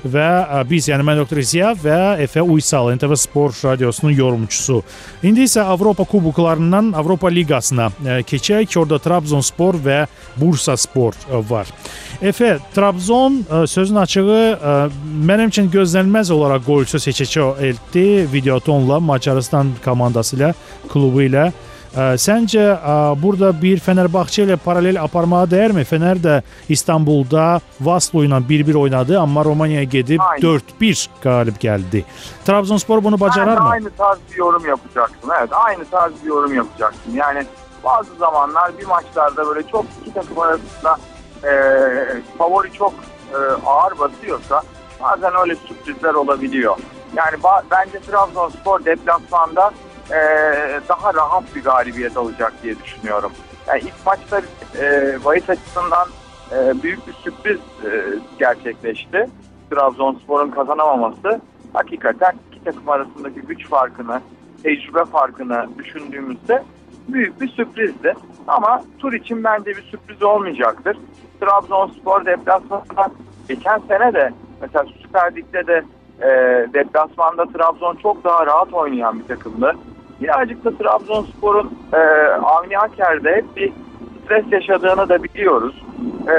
və 0.00 0.24
ə, 0.24 0.62
biz, 0.70 0.88
yəni 0.88 1.04
mən 1.04 1.20
Doktor 1.20 1.42
Ziya 1.44 1.74
və 1.84 2.00
Efe 2.24 2.40
Uysal, 2.40 2.88
NTV 2.96 3.18
Spor 3.20 3.52
radiosunun 3.66 4.16
yorumçusu. 4.16 4.80
İndi 5.22 5.44
isə 5.44 5.66
Avropa 5.68 6.08
kuboklarından 6.08 6.94
Avropa 6.96 7.28
liqasına 7.28 7.92
ə, 7.92 8.18
keçək. 8.24 8.80
Orada 8.80 8.96
Trabzonspor 8.96 9.76
və 9.84 10.00
Bursa 10.40 10.80
Spor 10.80 11.12
ə, 11.28 11.44
var. 11.52 11.68
Efe, 12.24 12.54
Trabzon 12.72 12.93
ə, 12.94 13.66
sözün 13.66 13.96
açığı 13.96 14.22
ə, 14.54 14.72
mənim 15.26 15.50
üçün 15.50 15.70
gözlənilməz 15.72 16.32
olaraq 16.32 16.64
qolçu 16.66 16.98
seçici 17.00 17.40
etdi 17.60 18.28
Videotonla 18.32 19.00
Macaristan 19.00 19.72
komandası 19.84 20.36
ilə, 20.36 20.52
klubu 20.92 21.24
ilə. 21.24 21.48
Ə, 21.94 22.14
Səncə 22.18 22.64
ə, 22.74 22.94
burada 23.22 23.50
bir 23.62 23.82
Fenerbahçe 23.82 24.44
ilə 24.44 24.56
paralel 24.56 25.00
aparmağa 25.02 25.44
dəyərmi? 25.50 25.84
Fener 25.84 26.18
də 26.22 26.40
İstanbulda 26.68 27.60
Vaslo 27.80 28.24
ilə 28.24 28.40
1-1 28.48 28.78
oynadı, 28.78 29.18
amma 29.20 29.44
Romaniyaya 29.44 29.84
gedib 29.84 30.20
Aynen. 30.20 30.60
4-1 30.80 31.06
qalib 31.22 31.58
gəldi. 31.62 32.04
Trabzonspor 32.46 33.04
bunu 33.04 33.20
bacarar 33.20 33.58
mı? 33.58 33.68
Aynı 33.68 33.90
tarz 33.90 34.18
bir 34.32 34.36
yorum 34.36 34.66
yapacaksın. 34.66 35.30
Evet 35.38 35.50
aynı 35.52 35.84
tarz 35.84 36.12
bir 36.22 36.28
yorum 36.28 36.54
yapacaksın. 36.54 37.12
Yani 37.14 37.46
bazı 37.84 38.14
zamanlar 38.18 38.78
bir 38.78 38.86
maçlarda 38.86 39.46
böyle 39.46 39.66
çok 39.68 39.84
iki 40.02 40.14
takım 40.14 40.38
arasında 40.38 40.96
e, 41.46 41.52
favori 42.38 42.72
çok 42.72 42.94
e, 43.32 43.36
ağır 43.66 43.98
basıyorsa 43.98 44.62
bazen 45.02 45.32
öyle 45.42 45.54
sürprizler 45.56 46.14
olabiliyor. 46.14 46.76
Yani 47.16 47.36
bence 47.70 48.00
Trabzonspor 48.00 48.84
deplasmanda 48.84 49.70
e, 50.10 50.18
daha 50.88 51.14
rahat 51.14 51.54
bir 51.54 51.64
galibiyet 51.64 52.16
alacak 52.16 52.52
diye 52.62 52.74
düşünüyorum. 52.84 53.32
Yani 53.66 53.80
ilk 53.80 54.06
maçta 54.06 54.40
e, 54.78 55.18
bahis 55.24 55.50
açısından 55.50 56.08
e, 56.52 56.82
büyük 56.82 57.06
bir 57.06 57.12
sürpriz 57.12 57.58
e, 57.84 58.18
gerçekleşti. 58.38 59.26
Trabzonspor'un 59.70 60.50
kazanamaması 60.50 61.40
hakikaten 61.72 62.32
iki 62.50 62.64
takım 62.64 62.88
arasındaki 62.88 63.40
güç 63.40 63.68
farkını, 63.68 64.20
tecrübe 64.62 65.04
farkını 65.04 65.68
düşündüğümüzde 65.78 66.62
büyük 67.08 67.40
bir 67.40 67.48
sürprizdi. 67.48 68.14
Ama 68.48 68.82
tur 68.98 69.12
için 69.12 69.44
bence 69.44 69.70
bir 69.70 69.82
sürpriz 69.82 70.22
olmayacaktır. 70.22 70.96
Trabzonspor 71.40 72.26
deplasmanda 72.26 73.08
geçen 73.48 73.78
sene 73.78 74.14
de 74.14 74.32
mesela 74.60 74.84
Süper 75.02 75.36
Lig'de 75.36 75.66
de 75.66 75.84
e, 76.20 76.28
deplasmanda 76.74 77.46
Trabzon 77.46 77.96
çok 77.96 78.24
daha 78.24 78.46
rahat 78.46 78.72
oynayan 78.72 79.18
bir 79.18 79.24
takımdı. 79.24 79.76
Birazcık 80.20 80.64
da 80.64 80.76
Trabzonspor'un 80.78 81.78
e, 81.92 81.98
Avni 82.42 82.78
Aker'de 82.78 83.36
hep 83.36 83.56
bir 83.56 83.72
stres 84.24 84.44
yaşadığını 84.50 85.08
da 85.08 85.22
biliyoruz. 85.22 85.84
E, 86.28 86.34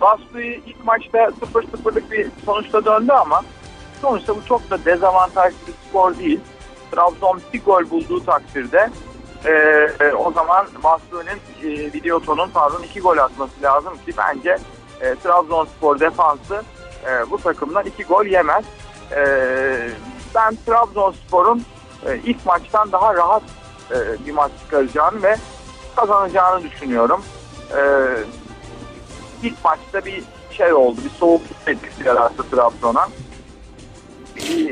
Vastu'yu 0.00 0.54
ilk 0.54 0.84
maçta 0.86 1.18
0-0'lık 1.18 2.10
bir 2.12 2.26
sonuçta 2.44 2.84
döndü 2.84 3.12
ama 3.12 3.40
sonuçta 4.00 4.36
bu 4.36 4.44
çok 4.48 4.70
da 4.70 4.84
dezavantajlı 4.84 5.56
bir 5.66 5.88
skor 5.88 6.18
değil. 6.18 6.40
Trabzon 6.90 7.40
bir 7.52 7.64
gol 7.64 7.90
bulduğu 7.90 8.24
takdirde 8.24 8.90
e, 9.44 9.50
e, 10.00 10.12
o 10.12 10.32
zaman 10.32 10.66
Vastu'nun 10.82 11.26
e, 11.26 11.68
Videoton'un 11.92 12.50
pardon 12.50 12.82
iki 12.82 13.00
gol 13.00 13.18
atması 13.18 13.62
lazım 13.62 13.92
ki 14.06 14.12
bence 14.18 14.58
e, 15.00 15.14
Trabzonspor 15.14 16.00
defansı 16.00 16.62
e, 17.06 17.30
bu 17.30 17.38
takımdan 17.38 17.86
iki 17.86 18.04
gol 18.04 18.24
yemez. 18.26 18.64
E, 19.12 19.24
ben 20.34 20.56
Trabzonspor'un 20.66 21.64
e, 22.06 22.16
ilk 22.24 22.46
maçtan 22.46 22.92
daha 22.92 23.14
rahat 23.14 23.42
e, 23.90 24.26
bir 24.26 24.32
maç 24.32 24.52
çıkaracağını 24.64 25.22
ve 25.22 25.36
kazanacağını 25.96 26.62
düşünüyorum. 26.62 27.22
E, 27.76 27.80
ilk 29.42 29.64
maçta 29.64 30.04
bir 30.04 30.24
şey 30.50 30.72
oldu, 30.72 31.00
bir 31.04 31.10
soğuk 31.10 31.42
etkisi 31.66 32.04
yarattı 32.08 32.50
Trabzon'a. 32.50 33.08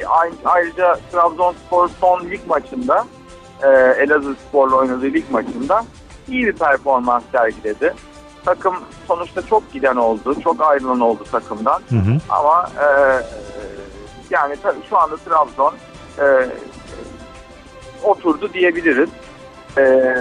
Ayrı- 0.09 0.35
Ayrıca 0.45 0.99
Trabzonspor 1.13 1.89
son 2.01 2.21
lig 2.31 2.41
maçında 2.47 3.05
e, 3.63 3.69
Elazığ 4.03 4.35
Spor'la 4.49 4.77
oynadığı 4.77 5.07
lig 5.07 5.31
maçında 5.31 5.85
iyi 6.29 6.47
bir 6.47 6.53
performans 6.53 7.23
sergiledi. 7.33 7.95
Takım 8.45 8.75
sonuçta 9.09 9.43
çok 9.43 9.73
giden 9.73 9.97
oldu, 9.97 10.37
çok 10.45 10.61
ayrılan 10.61 11.01
oldu 11.01 11.25
takımdan. 11.33 11.83
Hı 11.89 11.97
hı. 11.97 12.19
Ama 12.29 12.71
e, 12.81 12.87
yani 14.31 14.57
tabii 14.63 14.81
şu 14.91 14.99
anda 14.99 15.17
Trabzon 15.17 15.75
e, 16.19 16.49
oturdu 18.03 18.53
diyebiliriz. 18.53 19.11
E, 19.79 20.15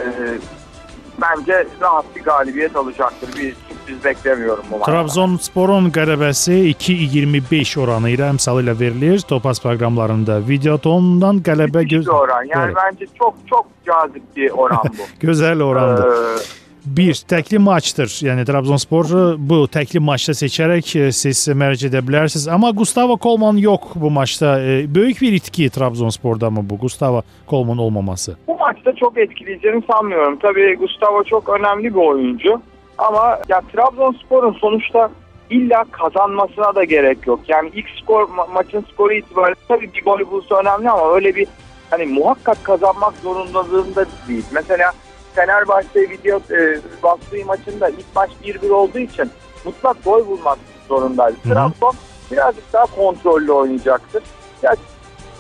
bence 1.22 1.68
rahat 1.82 2.06
bir 2.16 2.24
galibiyet 2.24 2.76
alacaktır. 2.76 3.36
Bir 3.38 3.56
sürpriz 3.92 4.06
beklemiyorum 4.06 4.64
bu 4.72 4.78
maçta. 4.78 4.92
Trabzonsporun 4.92 5.90
qələbəsi 5.92 6.54
2.25 6.74 7.80
oranı 7.80 8.10
ilə 8.16 8.30
əmsalı 8.34 8.64
ilə 8.66 8.76
verilir 8.80 9.20
Topaz 9.28 9.62
proqramlarında. 9.62 10.40
Videotondan 10.48 11.42
qələbə 11.46 11.84
göz 11.88 12.08
oran. 12.10 12.44
Yani 12.44 12.66
Evet. 12.72 12.76
bence 12.86 13.06
çok 13.20 13.36
çok 13.50 13.68
cazip 13.86 14.36
bir 14.36 14.50
oran 14.52 14.84
bu. 14.98 15.04
gözəl 15.28 15.64
orandır. 15.64 16.08
Ee, 16.08 16.62
Bir 16.86 17.14
təkli 17.14 17.60
maçdır. 17.60 18.08
Yəni 18.26 18.42
Trabzonspor 18.46 19.06
bu 19.38 19.68
təkli 19.70 20.00
maçda 20.02 20.34
seçərək 20.34 20.88
e, 21.00 21.12
siz 21.12 21.44
mərc 21.54 21.84
edə 21.86 22.02
bilərsiniz. 22.02 22.48
Amma 22.52 22.72
Gustavo 22.72 23.18
Kolman 23.18 23.58
yox 23.58 23.80
bu 23.96 24.10
maçda. 24.10 24.56
E, 24.62 24.96
Böyük 24.96 25.22
bir 25.22 25.34
itki 25.34 25.70
Trabzonsporda 25.70 26.50
mı 26.50 26.62
bu 26.70 26.78
Gustavo 26.78 27.22
Kolman 27.48 27.78
olmaması? 27.78 28.38
bu 28.48 28.58
maçta 28.58 28.96
çok 28.96 29.18
etkileyeceğini 29.18 29.84
sanmıyorum. 29.94 30.40
Tabii 30.42 30.76
Gustavo 30.76 31.24
çok 31.24 31.50
önemli 31.50 31.84
bir 31.94 32.00
oyuncu. 32.00 32.62
Ama 33.02 33.40
ya 33.50 33.62
Trabzonspor'un 33.74 34.54
sonuçta 34.54 35.10
illa 35.50 35.86
kazanmasına 35.92 36.76
da 36.76 36.84
gerek 36.84 37.28
yok. 37.28 37.40
Yani 37.48 37.70
ilk 37.74 37.86
skor 38.02 38.24
ma- 38.24 38.52
maçın 38.54 38.86
skoru 38.94 39.14
itibariyle 39.14 39.60
tabii 39.68 39.94
bir 39.94 40.04
gol 40.04 40.32
bulsa 40.32 40.56
önemli 40.56 40.90
ama 40.90 41.14
öyle 41.14 41.36
bir 41.36 41.48
hani 41.90 42.06
muhakkak 42.06 42.64
kazanmak 42.64 43.14
zorundalığında 43.24 44.06
değil. 44.28 44.46
Mesela 44.52 44.92
Fenerbahçe 45.36 46.00
video 46.00 46.38
e, 46.38 46.80
Vasfı 47.04 47.46
maçında 47.46 47.90
ilk 47.90 48.16
maç 48.16 48.30
1-1 48.44 48.72
olduğu 48.72 49.00
için 49.00 49.32
mutlak 49.66 50.04
gol 50.04 50.28
bulmak 50.28 50.60
zorundaydı. 50.88 51.38
Hı 51.44 51.50
hı. 51.50 51.54
Trabzon 51.54 51.96
birazcık 52.32 52.74
daha 52.74 52.86
kontrollü 52.86 53.52
oynayacaktır. 53.52 54.24
Ya, 54.64 54.76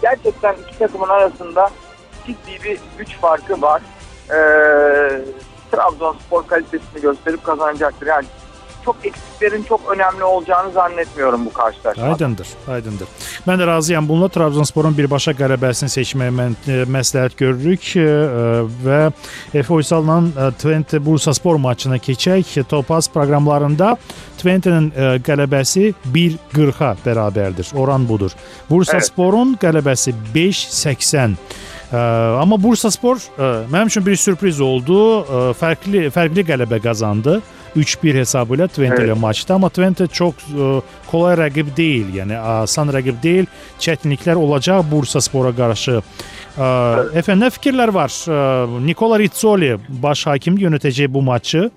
gerçekten 0.01 0.55
iki 0.67 0.79
takımın 0.79 1.09
arasında 1.09 1.69
ciddi 2.25 2.63
bir 2.63 2.79
güç 2.97 3.17
farkı 3.17 3.61
var. 3.61 3.81
Ee, 4.29 5.21
Trabzonspor 5.71 6.47
kalitesini 6.47 7.01
gösterip 7.01 7.43
kazanacaktır. 7.43 8.07
Yani 8.07 8.25
çok 8.85 8.95
eksiklerin 9.03 9.63
çok 9.63 9.95
önemli 9.95 10.23
olacağını 10.23 10.71
zannetmiyorum 10.71 11.45
bu 11.45 11.53
karşılaşmada. 11.53 12.09
Aydındır, 12.09 12.47
aydındır. 12.67 13.07
Mən 13.47 13.61
də 13.61 13.67
razıyam 13.67 14.07
bununla 14.09 14.29
Trabzonsporun 14.29 14.97
birbaşa 14.97 15.31
qələbəsini 15.37 15.89
seçməyi 15.93 16.33
mən 16.37 16.55
e, 16.67 16.83
məsləhət 16.89 17.37
görürük 17.37 17.95
e, 17.95 18.05
və 18.85 18.99
Efe 19.53 19.73
Uysal'la 19.73 20.17
e, 20.21 20.51
Twente 20.51 21.05
Bursaspor 21.05 21.55
maçına 21.55 21.97
keçək. 21.97 22.63
Topaz 22.69 23.09
proqramlarında 23.09 23.95
Twente'nin 24.37 24.91
e, 24.95 25.17
qələbəsi 25.25 25.93
1.40-a 26.13 26.95
bərabərdir. 27.05 27.75
Oran 27.75 28.07
budur. 28.09 28.31
Bursasporun 28.69 29.57
qələbəsi 29.61 30.13
5.80. 30.35 31.37
Amma 31.91 32.57
Bursaspor 32.61 33.19
ə, 33.19 33.49
mənim 33.71 33.89
üçün 33.91 34.05
bir 34.05 34.15
sürpriz 34.19 34.61
oldu. 34.63 34.99
Ə, 35.25 35.41
fərqli 35.59 36.05
fərqli 36.13 36.45
qələbə 36.47 36.79
qazandı. 36.83 37.41
3-1 37.75 38.17
hesabı 38.19 38.57
ilə 38.57 38.65
Twente 38.67 38.99
ilə 39.05 39.13
Evet. 39.13 39.19
maçda, 39.21 39.55
amma 39.55 39.69
Twente 39.71 40.03
çox 40.11 40.41
ə, 40.51 40.71
kolay 41.07 41.37
rəqib 41.39 41.69
deyil, 41.77 42.09
yəni 42.17 42.35
asan 42.35 42.91
rəqib 42.91 43.21
deyil. 43.23 43.47
Çətinliklər 43.79 44.35
olacaq 44.39 44.83
Bursaspora 44.91 45.53
qarşı. 45.55 46.01
Ə, 46.59 46.67
Efendim, 47.15 47.45
nə 47.45 47.51
fikirlər 47.55 47.93
var? 47.95 48.11
Ə, 48.11 48.41
Nikola 48.83 49.19
Rizzoli 49.21 49.77
baş 50.03 50.25
hakim 50.33 50.59
yönetəcək 50.59 51.11
bu 51.11 51.23
maçı. 51.23 51.69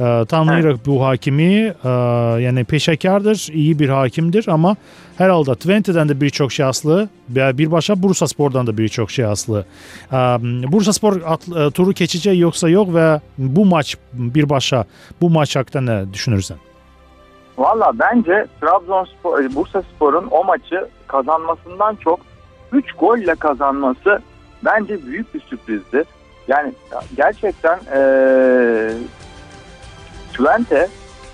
Ee, 0.00 0.24
Tanrı 0.28 0.68
evet. 0.68 0.86
bu 0.86 1.04
hakimi 1.04 1.74
e, 1.84 1.88
yani 2.40 2.64
peşekardır, 2.64 3.48
iyi 3.52 3.78
bir 3.78 3.88
hakimdir 3.88 4.48
ama 4.48 4.76
herhalde 5.18 5.54
Twente'den 5.54 6.08
de 6.08 6.20
birçok 6.20 6.52
şey 6.52 6.66
aslı, 6.66 7.08
bir 7.28 7.72
başka 7.72 8.02
Bursa 8.02 8.28
Spor'dan 8.28 8.66
da 8.66 8.78
birçok 8.78 9.10
şey 9.10 9.24
aslı. 9.24 9.64
Ee, 10.12 10.16
Bursa 10.72 10.92
Spor 10.92 11.16
e, 11.16 11.70
turu 11.70 11.92
geçecek 11.92 12.38
yoksa 12.38 12.68
yok 12.68 12.94
ve 12.94 13.20
bu 13.38 13.64
maç 13.64 13.96
bir 14.12 14.50
başa 14.50 14.84
bu 15.20 15.30
maç 15.30 15.56
hakkında 15.56 15.92
ne 15.92 16.12
düşünürsen? 16.12 16.56
Valla 17.58 17.92
bence 17.94 18.46
Trabzonspor, 18.60 19.40
e, 19.40 19.54
Bursa 19.54 19.82
Spor'un 19.82 20.28
o 20.30 20.44
maçı 20.44 20.88
kazanmasından 21.06 21.94
çok 21.94 22.20
3 22.72 22.92
golle 22.92 23.34
kazanması 23.34 24.22
bence 24.64 25.06
büyük 25.06 25.34
bir 25.34 25.40
sürprizdi. 25.40 26.04
Yani 26.48 26.72
gerçekten 27.16 27.78
ee, 27.94 28.90
Twente 30.40 30.88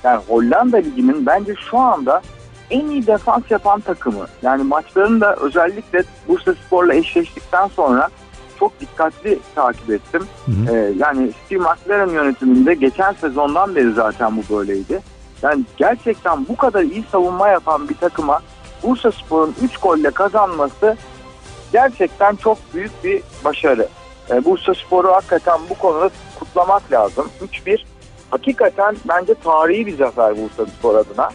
Yani 0.04 0.20
Hollanda 0.28 0.76
Ligi'nin 0.76 1.26
bence 1.26 1.54
şu 1.70 1.78
anda 1.78 2.22
en 2.70 2.86
iyi 2.86 3.06
defans 3.06 3.42
yapan 3.50 3.80
takımı. 3.80 4.26
Yani 4.42 4.62
maçlarını 4.62 5.20
da 5.20 5.36
özellikle 5.36 6.02
Bursa 6.28 6.54
Spor'la 6.54 6.94
eşleştikten 6.94 7.68
sonra 7.68 8.08
çok 8.58 8.80
dikkatli 8.80 9.38
takip 9.54 9.90
ettim. 9.90 10.26
Hı 10.46 10.52
hı. 10.52 10.76
Ee, 10.76 10.92
yani 10.98 11.30
Steve 11.46 11.58
McLaren 11.58 12.10
yönetiminde 12.10 12.74
geçen 12.74 13.12
sezondan 13.12 13.76
beri 13.76 13.92
zaten 13.92 14.36
bu 14.36 14.56
böyleydi. 14.56 15.00
Yani 15.42 15.64
gerçekten 15.76 16.48
bu 16.48 16.56
kadar 16.56 16.82
iyi 16.82 17.04
savunma 17.12 17.48
yapan 17.48 17.88
bir 17.88 17.94
takıma 17.94 18.40
Bursa 18.82 19.12
Spor'un 19.12 19.54
3 19.62 19.76
golle 19.76 20.10
kazanması 20.10 20.96
gerçekten 21.72 22.36
çok 22.36 22.58
büyük 22.74 23.04
bir 23.04 23.22
başarı. 23.44 23.88
Ee, 24.30 24.44
Bursa 24.44 24.74
Spor'u 24.74 25.12
hakikaten 25.12 25.58
bu 25.70 25.74
konuda 25.74 26.10
kutlamak 26.38 26.92
lazım. 26.92 27.28
3-1 27.66 27.84
hakikaten 28.30 28.96
bence 29.08 29.34
tarihi 29.34 29.86
bir 29.86 29.96
zafer 29.96 30.36
Bursa 30.36 30.66
Spor 30.66 30.94
adına. 30.94 31.30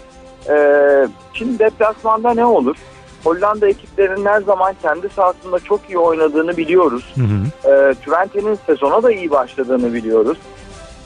Ee, 0.49 1.07
şimdi 1.33 1.59
deplasmanda 1.59 2.33
ne 2.33 2.45
olur? 2.45 2.75
Hollanda 3.23 3.67
ekiplerinin 3.67 4.25
her 4.25 4.41
zaman 4.41 4.75
kendi 4.81 5.09
sahasında 5.09 5.59
çok 5.59 5.89
iyi 5.89 5.97
oynadığını 5.97 6.57
biliyoruz. 6.57 7.13
Hı 7.15 7.21
hı. 7.21 7.71
E, 7.73 7.93
Twente'nin 7.93 8.59
sezona 8.65 9.03
da 9.03 9.11
iyi 9.11 9.31
başladığını 9.31 9.93
biliyoruz. 9.93 10.37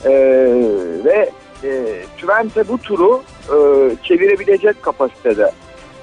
E, 0.04 0.10
ve 1.04 1.30
e, 1.64 2.02
Twente 2.18 2.68
bu 2.68 2.78
turu 2.78 3.22
e, 3.48 3.56
çevirebilecek 4.02 4.82
kapasitede. 4.82 5.52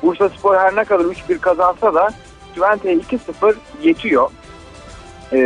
Bursa 0.04 0.30
Spor 0.30 0.56
her 0.56 0.76
ne 0.76 0.84
kadar 0.84 1.06
3-1 1.06 1.40
kazansa 1.40 1.94
da 1.94 2.10
Twente'ye 2.56 2.96
2-0 2.98 3.56
yetiyor. 3.82 4.30
E, 5.34 5.40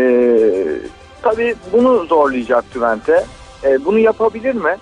tabii 1.21 1.55
bunu 1.73 2.05
zorlayacak 2.05 2.65
Twente. 2.73 3.25
E, 3.63 3.85
bunu 3.85 3.99
yapabilir 3.99 4.55
mi? 4.55 4.75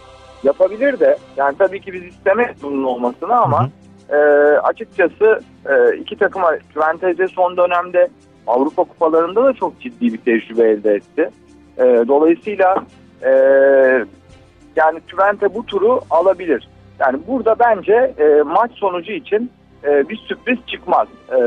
Yapabilir 0.44 1.00
de. 1.00 1.18
Yani 1.38 1.58
tabii 1.58 1.82
ki 1.82 1.94
biz 1.94 2.04
istemeyiz 2.04 2.64
bunun 2.64 2.84
olmasını 2.84 3.36
ama 3.36 3.62
Hı 3.62 4.16
hı. 4.16 4.18
e, 4.18 4.60
açıkçası 4.60 5.40
e, 5.70 5.98
iki 5.98 6.18
takım 6.18 6.42
Twente 6.76 7.28
son 7.28 7.58
dönemde 7.58 8.10
Avrupa 8.48 8.84
kupalarında 8.84 9.44
da 9.44 9.54
çok 9.54 9.82
ciddi 9.82 10.14
bir 10.14 10.18
tecrübe 10.18 10.70
elde 10.70 10.94
etti. 10.94 11.30
E, 11.78 11.84
dolayısıyla 11.84 12.76
e, 13.22 13.30
yani 14.76 15.00
Twente 15.00 15.54
bu 15.54 15.66
turu 15.66 16.02
alabilir. 16.10 16.70
Yani 17.00 17.20
burada 17.28 17.56
bence 17.60 18.14
e, 18.20 18.42
maç 18.42 18.72
sonucu 18.72 19.12
için 19.12 19.52
e, 19.84 20.10
bir 20.10 20.18
sürpriz 20.18 20.58
çıkmaz. 20.68 21.08
E, 21.32 21.38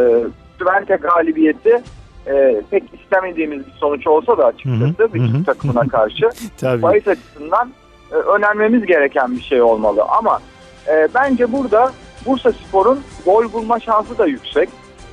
Twente 0.60 0.96
galibiyeti 0.96 1.82
e, 2.28 2.62
pek 2.70 2.84
istemediğimiz 2.94 3.66
bir 3.66 3.72
sonuç 3.72 4.06
olsa 4.06 4.38
da 4.38 4.46
açıkçası 4.46 5.14
Hı 5.14 5.18
hı, 5.18 5.38
hı. 5.38 5.44
takımına 5.44 5.88
karşı 5.88 6.30
bahis 6.82 7.08
açısından 7.08 7.72
e, 8.12 8.14
önermemiz 8.14 8.86
gereken 8.86 9.36
bir 9.36 9.42
şey 9.42 9.62
olmalı. 9.62 10.02
Ama 10.18 10.40
e, 10.88 11.08
bence 11.14 11.52
burada 11.52 11.92
Bursa 12.26 12.52
Spor'un 12.52 13.00
gol 13.24 13.52
bulma 13.52 13.80
şansı 13.80 14.18
da 14.18 14.26
yüksek. 14.26 14.68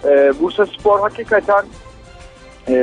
E, 0.06 0.34
Bursa 0.40 0.66
Spor 0.66 1.00
hakikaten 1.00 1.64
e, 2.68 2.76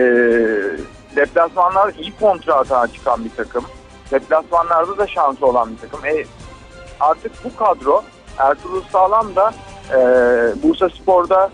deplasmanlar 1.17 1.95
iyi 1.95 2.13
kontra 2.21 2.55
atağa 2.55 2.87
çıkan 2.87 3.25
bir 3.25 3.31
takım. 3.37 3.65
Deplasmanlarda 4.11 4.99
da 4.99 5.07
şansı 5.07 5.47
olan 5.47 5.71
bir 5.73 5.79
takım. 5.79 6.05
E, 6.05 6.25
artık 7.01 7.33
bu 7.45 7.57
kadro 7.57 8.03
Ertuğrul 8.39 8.83
Sağlam 8.93 9.37
da 9.37 9.55
e, 9.91 9.99
Bursa 10.63 10.89
Spor'da 10.89 11.51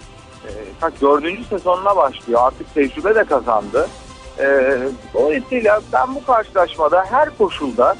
e, 0.82 1.00
dördüncü 1.00 1.44
sezonuna 1.44 1.96
başlıyor. 1.96 2.40
Artık 2.42 2.74
tecrübe 2.74 3.14
de 3.14 3.24
kazandı. 3.24 3.88
E, 4.38 4.78
dolayısıyla 5.14 5.80
ben 5.92 6.14
bu 6.14 6.24
karşılaşmada 6.24 7.04
her 7.10 7.38
koşulda 7.38 7.96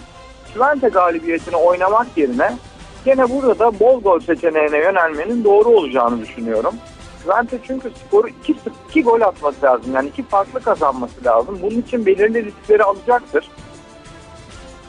Twente 0.49 0.89
galibiyetini 0.89 1.57
oynamak 1.57 2.07
yerine 2.17 2.57
gene 3.05 3.31
burada 3.31 3.59
da 3.59 3.81
bol 3.81 4.01
gol 4.01 4.21
seçeneğine 4.21 4.79
yönelmenin 4.79 5.45
doğru 5.45 5.69
olacağını 5.69 6.21
düşünüyorum. 6.21 6.75
Twente 7.21 7.59
çünkü 7.67 7.93
skoru 8.07 8.29
2, 8.29 8.57
2 8.89 9.03
gol 9.03 9.21
atması 9.21 9.67
lazım. 9.67 9.95
Yani 9.95 10.09
iki 10.09 10.23
farklı 10.23 10.61
kazanması 10.61 11.25
lazım. 11.25 11.59
Bunun 11.63 11.81
için 11.81 12.07
belirli 12.07 12.45
riskleri 12.45 12.85
alacaktır. 12.85 13.51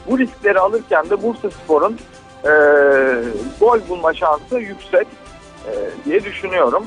Bu 0.06 0.18
riskleri 0.18 0.60
alırken 0.60 1.10
de 1.10 1.22
Bursa 1.22 1.50
Spor'un 1.50 1.98
e, 2.44 2.50
gol 3.60 3.78
bulma 3.88 4.14
şansı 4.14 4.58
yüksek 4.58 5.06
diye 6.04 6.24
düşünüyorum. 6.24 6.82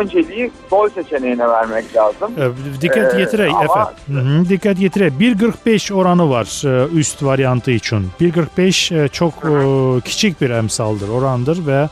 Önceliği 0.00 0.50
gol 0.70 0.88
seçeneğine 0.88 1.48
vermek 1.48 1.96
lazım. 1.96 2.30
E, 2.38 2.80
Dikkat 2.80 3.14
Ee, 3.14 3.20
yetirey 3.20 3.48
ama- 3.50 3.64
Efe. 3.64 4.12
Hı 4.14 4.20
hı, 4.20 4.48
Dikkat 4.48 4.78
yetirey. 4.78 5.08
1.45 5.08 5.94
oranı 5.94 6.30
var 6.30 6.66
e, 6.66 6.88
üst 6.94 7.22
varyantı 7.22 7.70
için. 7.70 8.06
1.45 8.20 9.04
e, 9.04 9.08
çok 9.08 9.32
e, 9.34 10.00
küçük 10.00 10.40
bir 10.40 10.50
emsaldır, 10.50 11.08
orandır 11.08 11.66
ve 11.66 11.88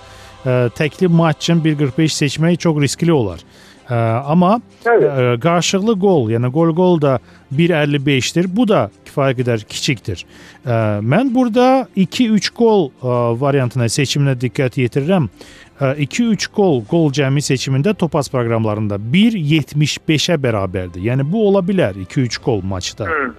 e, 0.47 0.71
tekli 0.75 1.09
maç 1.09 1.37
için 1.37 1.61
1.45 1.65 2.09
seçmeyi 2.09 2.59
çok 2.59 2.81
riskli 2.83 3.13
olur. 3.13 3.39
E, 3.91 3.95
ama 4.27 4.61
Evet. 4.87 5.19
e, 5.37 5.41
karşılıklı 5.41 5.95
gol 5.95 6.31
yani 6.31 6.47
gol 6.47 6.71
gol 6.75 7.01
da 7.01 7.19
1.55'tir. 7.57 8.57
Bu 8.57 8.69
da 8.69 8.91
kifayet 9.05 9.37
kadar 9.39 9.61
küçüktir. 9.61 10.27
E, 10.67 10.71
ben 11.03 11.35
burada 11.35 11.89
2-3 11.97 12.55
gol 12.59 12.87
e, 12.89 12.91
varyantına 13.41 13.89
seçimine 13.89 14.41
dikkat 14.41 14.79
yetirirəm. 14.79 15.29
E, 15.81 15.85
2-3 15.85 16.49
gol 16.57 16.83
gol 16.91 17.09
cəmi 17.13 17.43
seçimində 17.45 17.95
Topaz 17.95 18.29
proqramlarında 18.33 18.99
1.75'e 19.13 20.37
bərabərdir. 20.43 21.01
Yəni 21.09 21.25
bu 21.33 21.47
ola 21.49 21.63
bilər 21.65 21.97
2-3 22.05 22.41
gol 22.45 22.61
maçda. 22.63 23.07
Hı. 23.07 23.33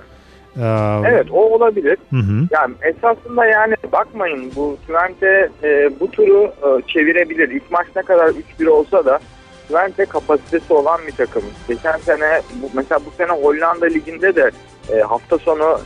E, 0.57 0.65
Evet 1.09 1.27
o 1.31 1.41
olabilir. 1.55 1.97
Hı 2.09 2.17
hı. 2.17 2.47
Yani 2.51 2.73
esasında 2.81 3.45
yani 3.45 3.75
bakmayın 3.91 4.51
bu 4.55 4.77
Twente 4.87 5.49
e, 5.63 5.99
bu 5.99 6.11
turu 6.11 6.43
e, 6.45 6.81
çevirebilir. 6.87 7.49
İlk 7.49 7.71
maç 7.71 7.87
ne 7.95 8.01
kadar 8.01 8.27
3-1 8.59 8.69
olsa 8.69 9.05
da 9.05 9.19
Twente 9.67 10.05
kapasitesi 10.05 10.73
olan 10.73 10.99
bir 11.07 11.11
takım. 11.11 11.43
Geçen 11.67 11.97
sene 11.97 12.41
bu, 12.61 12.69
mesela 12.73 12.99
bu 13.05 13.11
sene 13.17 13.31
Hollanda 13.31 13.85
Ligi'nde 13.85 14.35
de 14.35 14.51
e, 14.93 14.99
hafta 14.99 15.37
sonu 15.37 15.79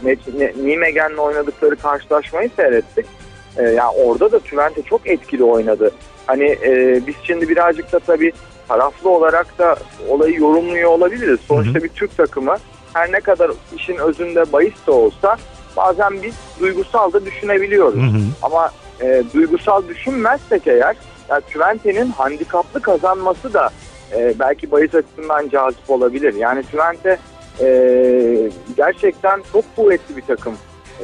Nijmegen'le 0.64 1.18
oynadıkları 1.18 1.76
karşılaşmayı 1.76 2.50
seyrettik. 2.56 3.06
E, 3.58 3.64
yani 3.64 3.92
orada 4.06 4.32
da 4.32 4.40
Twente 4.40 4.82
çok 4.82 5.08
etkili 5.08 5.44
oynadı. 5.44 5.92
Hani 6.28 6.58
e, 6.64 7.02
biz 7.08 7.16
şimdi 7.24 7.50
birazcık 7.50 7.92
da 7.92 8.00
tabii 8.00 8.32
taraflı 8.68 9.10
olarak 9.10 9.58
da 9.60 9.76
olayı 10.10 10.40
yorumluyor 10.40 10.92
olabiliriz. 10.92 11.40
Sonuçta 11.48 11.84
bir 11.84 11.90
Türk 11.90 12.18
takımı 12.18 12.56
her 12.94 13.12
ne 13.12 13.20
kadar 13.20 13.52
işin 13.76 13.98
özünde 13.98 14.52
bahis 14.54 14.74
de 14.88 14.92
olsa 14.92 15.38
bazen 15.78 16.24
biz 16.24 16.34
duygusal 16.60 17.14
da 17.14 17.26
düşünebiliyoruz. 17.26 17.96
Hı 18.00 18.18
hı. 18.18 18.22
Ama 18.42 18.72
e, 19.02 19.24
duygusal 19.34 19.88
düşünmezsek 19.88 20.68
eğer 20.68 20.96
yani 21.30 21.42
Twente'nin 21.42 22.12
handikaplı 22.12 22.82
kazanması 22.82 23.54
da 23.54 23.70
e, 24.16 24.34
belki 24.40 24.72
bahis 24.72 24.96
açısından 24.96 25.50
cazip 25.50 25.90
olabilir. 25.90 26.34
Yani 26.34 26.64
Twente 26.64 27.20
e, 27.62 27.68
gerçekten 28.78 29.42
çok 29.54 29.76
kuvvetli 29.76 30.18
bir 30.18 30.22
takım. 30.22 30.54
E, 31.00 31.04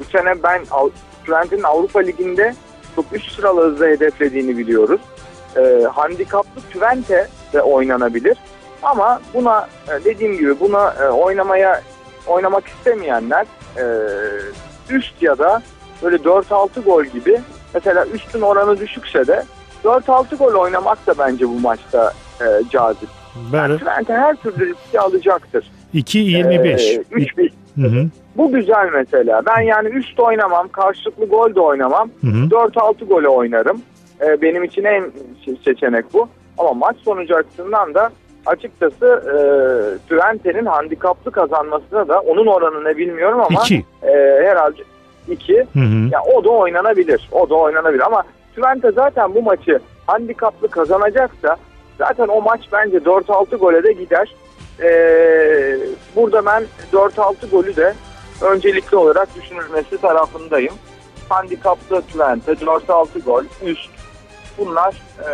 bu 0.00 0.04
sene 0.04 0.42
ben 0.42 0.62
Av- 0.70 0.90
Twente'nin 1.26 1.62
Avrupa 1.62 2.00
Ligi'nde 2.00 2.54
çok 2.96 3.04
üst 3.12 3.32
sıralı 3.32 3.72
hızla 3.72 3.86
hedeflediğini 3.86 4.58
biliyoruz. 4.58 5.00
E, 5.56 5.84
handikaplı 5.92 6.60
Twente 6.60 7.28
de 7.52 7.62
oynanabilir. 7.62 8.38
Ama 8.82 9.20
buna 9.34 9.68
e, 9.88 10.04
dediğim 10.04 10.38
gibi 10.38 10.60
buna 10.60 10.94
e, 11.02 11.08
oynamaya 11.08 11.82
oynamak 12.26 12.66
istemeyenler 12.66 13.46
e, 13.76 13.84
üst 14.90 15.22
ya 15.22 15.38
da 15.38 15.62
böyle 16.02 16.16
4-6 16.16 16.80
gol 16.80 17.04
gibi 17.04 17.40
mesela 17.74 18.06
üstün 18.06 18.40
oranı 18.40 18.80
düşükse 18.80 19.26
de 19.26 19.44
4-6 19.84 20.36
gol 20.36 20.54
oynamak 20.54 21.06
da 21.06 21.14
bence 21.18 21.48
bu 21.48 21.60
maçta 21.60 22.12
e, 22.40 22.44
cazip. 22.70 23.08
Yani 23.52 23.72
Bəli. 23.72 23.78
Twente 23.78 24.12
her 24.12 24.36
türlü 24.36 24.74
riski 24.74 25.00
alacaktır. 25.00 25.70
2.25. 25.94 26.80
Ee, 26.80 27.02
3-1. 27.12 27.52
Hı 27.80 27.86
hı. 27.86 28.06
Bu 28.36 28.52
güzel 28.52 28.88
mesela. 28.92 29.42
Ben 29.46 29.60
yani 29.60 29.88
üst 29.88 30.20
oynamam, 30.20 30.68
karşılıklı 30.68 31.26
gol 31.26 31.54
de 31.54 31.60
oynamam. 31.60 32.10
Hı 32.20 32.26
hı. 32.26 32.48
4-6 32.50 33.04
gole 33.04 33.28
oynarım. 33.28 33.82
Ee, 34.20 34.42
benim 34.42 34.64
için 34.64 34.84
en 34.84 35.02
se- 35.46 35.64
seçenek 35.64 36.04
bu. 36.14 36.28
Ama 36.58 36.72
maç 36.72 36.96
sonucu 37.04 37.36
açısından 37.36 37.94
da 37.94 38.10
açıkçası 38.46 39.06
e, 39.06 39.34
Twente'nin 40.08 40.66
handikaplı 40.66 41.30
kazanmasına 41.30 42.08
da 42.08 42.20
onun 42.20 42.46
oranı 42.46 42.84
ne 42.84 42.96
bilmiyorum 42.96 43.40
ama 43.40 43.60
2. 43.62 43.84
e, 44.02 44.10
herhalde 44.44 44.82
2. 45.28 45.56
Hı 45.56 45.60
hı. 45.78 46.08
Ya 46.12 46.20
o 46.34 46.44
da 46.44 46.50
oynanabilir. 46.50 47.28
O 47.32 47.50
da 47.50 47.54
oynanabilir 47.54 48.06
ama 48.06 48.22
Twente 48.56 48.90
zaten 48.92 49.34
bu 49.34 49.42
maçı 49.42 49.80
handikaplı 50.06 50.68
kazanacaksa 50.68 51.56
zaten 51.98 52.28
o 52.28 52.40
maç 52.42 52.60
bence 52.72 52.96
4-6 52.98 53.56
gole 53.56 53.84
de 53.84 53.92
gider. 53.92 54.34
Ee, 54.82 55.78
burada 56.18 56.46
ben 56.46 56.66
4-6 56.92 57.50
golü 57.50 57.76
de 57.76 57.94
öncelikli 58.40 58.96
olarak 58.96 59.28
düşünülmesi 59.36 60.00
tarafındayım. 60.00 60.74
Handikaplı 61.28 62.02
Twente 62.02 62.52
4-6 62.52 63.22
gol 63.24 63.44
üst 63.62 63.90
bunlar 64.58 64.94
e, 65.18 65.30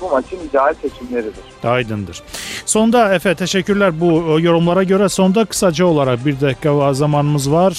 bu 0.00 0.10
maçın 0.10 0.38
ideal 0.50 0.74
seçimleridir. 0.82 1.44
Aydındır. 1.64 2.22
Sonda 2.66 3.14
Efe 3.14 3.34
teşekkürler 3.34 4.00
bu 4.00 4.06
e, 4.06 4.42
yorumlara 4.42 4.82
göre. 4.82 5.08
Sonda 5.08 5.44
kısaca 5.44 5.86
olarak 5.86 6.26
bir 6.26 6.40
dakika 6.40 6.94
zamanımız 6.94 7.52
var. 7.52 7.72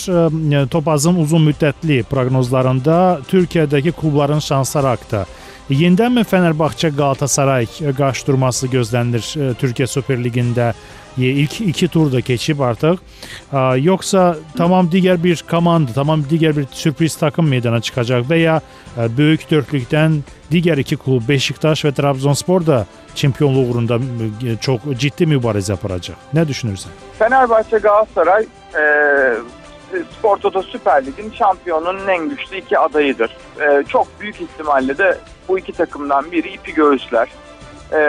E, 0.63 0.67
Topaz'ın 0.67 1.15
uzun 1.15 1.41
müddetli 1.41 2.03
prognozlarında 2.03 3.19
Türkiye'deki 3.27 3.91
klubların 3.91 4.39
şansları 4.39 4.87
haqqında 4.87 5.25
Yenidən 5.69 6.13
mi 6.13 6.23
Fenerbahçe 6.23 6.89
Galatasaray 6.89 7.67
qarşı 7.97 8.27
durması 8.27 8.67
gözlənilir 8.67 9.55
Türkiye 9.59 9.87
Süper 9.87 10.23
Ligi'ndə? 10.23 10.73
İlk 11.17 11.61
iki 11.61 11.87
turda 11.87 12.21
keçib 12.21 12.59
artıq. 12.59 12.97
Yoksa 13.77 14.37
tamam 14.57 14.89
digər 14.91 15.23
bir 15.23 15.43
komanda, 15.49 15.91
tamam 15.95 16.23
digər 16.29 16.57
bir 16.57 16.65
sürpriz 16.71 17.15
takım 17.15 17.47
meydana 17.47 17.81
çıxacaq 17.81 18.27
və 18.29 18.37
ya 18.37 18.61
böyük 18.97 19.49
dörtlükdən 19.51 20.21
digər 20.51 20.79
iki 20.79 20.97
klub 20.97 21.27
Beşiktaş 21.27 21.85
və 21.85 21.93
Trabzonspor 21.95 22.65
da 22.65 22.85
çempionluq 23.15 23.71
uğrunda 23.71 23.99
çox 24.61 24.81
ciddi 24.97 25.25
mübarizə 25.25 25.73
aparacaq. 25.73 26.15
Nə 26.33 26.47
düşünürsən? 26.47 26.93
Fenerbahçe 27.19 27.77
Galatasaray 27.77 28.45
e, 28.75 28.83
Spor 30.17 30.37
Toto 30.37 30.63
Süper 30.63 31.05
Lig'in 31.05 31.31
şampiyonunun 31.31 32.07
en 32.07 32.29
güçlü 32.29 32.57
iki 32.57 32.79
adayıdır. 32.79 33.37
E, 33.61 33.83
çok 33.83 34.07
büyük 34.19 34.41
ihtimalle 34.41 34.97
de 34.97 35.17
bu 35.47 35.59
iki 35.59 35.71
takımdan 35.71 36.31
biri 36.31 36.53
ipi 36.53 36.73
göğüsler. 36.73 37.27
E, 37.93 38.01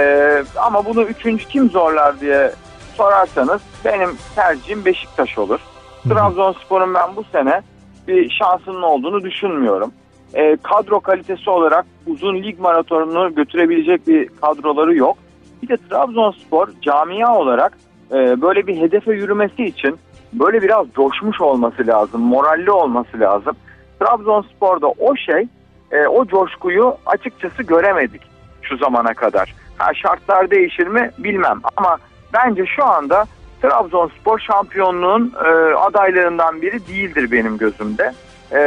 ama 0.56 0.84
bunu 0.84 1.02
üçüncü 1.02 1.48
kim 1.48 1.70
zorlar 1.70 2.20
diye 2.20 2.52
sorarsanız 2.98 3.62
benim 3.84 4.10
tercihim 4.34 4.84
Beşiktaş 4.84 5.38
olur. 5.38 5.60
Trabzonspor'un 6.08 6.94
ben 6.94 7.16
bu 7.16 7.24
sene 7.32 7.62
bir 8.08 8.30
şansının 8.30 8.82
olduğunu 8.82 9.22
düşünmüyorum. 9.22 9.92
E, 10.34 10.56
kadro 10.56 11.00
kalitesi 11.00 11.50
olarak 11.50 11.86
uzun 12.06 12.42
lig 12.42 12.58
maratonunu 12.58 13.34
götürebilecek 13.34 14.06
bir 14.06 14.28
kadroları 14.28 14.94
yok. 14.94 15.16
Bir 15.62 15.68
de 15.68 15.76
Trabzonspor 15.90 16.68
camia 16.82 17.38
olarak 17.38 17.78
e, 18.12 18.42
böyle 18.42 18.66
bir 18.66 18.80
hedefe 18.80 19.12
yürümesi 19.12 19.64
için 19.64 19.98
böyle 20.32 20.62
biraz 20.62 20.86
coşmuş 20.94 21.40
olması 21.40 21.86
lazım, 21.86 22.20
moralli 22.20 22.70
olması 22.70 23.20
lazım. 23.20 23.56
Trabzonspor'da 24.00 24.88
o 24.88 25.16
şey, 25.16 25.48
e, 25.92 26.06
o 26.06 26.26
coşkuyu 26.26 26.96
açıkçası 27.06 27.62
göremedik 27.62 28.22
şu 28.62 28.76
zamana 28.76 29.14
kadar. 29.14 29.54
Ha, 29.78 29.94
şartlar 29.94 30.50
değişir 30.50 30.86
mi 30.86 31.10
bilmem 31.18 31.60
ama 31.76 31.98
bence 32.32 32.66
şu 32.66 32.84
anda 32.84 33.26
Trabzonspor 33.62 34.38
şampiyonluğun 34.38 35.34
e, 35.44 35.74
adaylarından 35.74 36.62
biri 36.62 36.86
değildir 36.86 37.32
benim 37.32 37.58
gözümde. 37.58 38.12
E, 38.52 38.58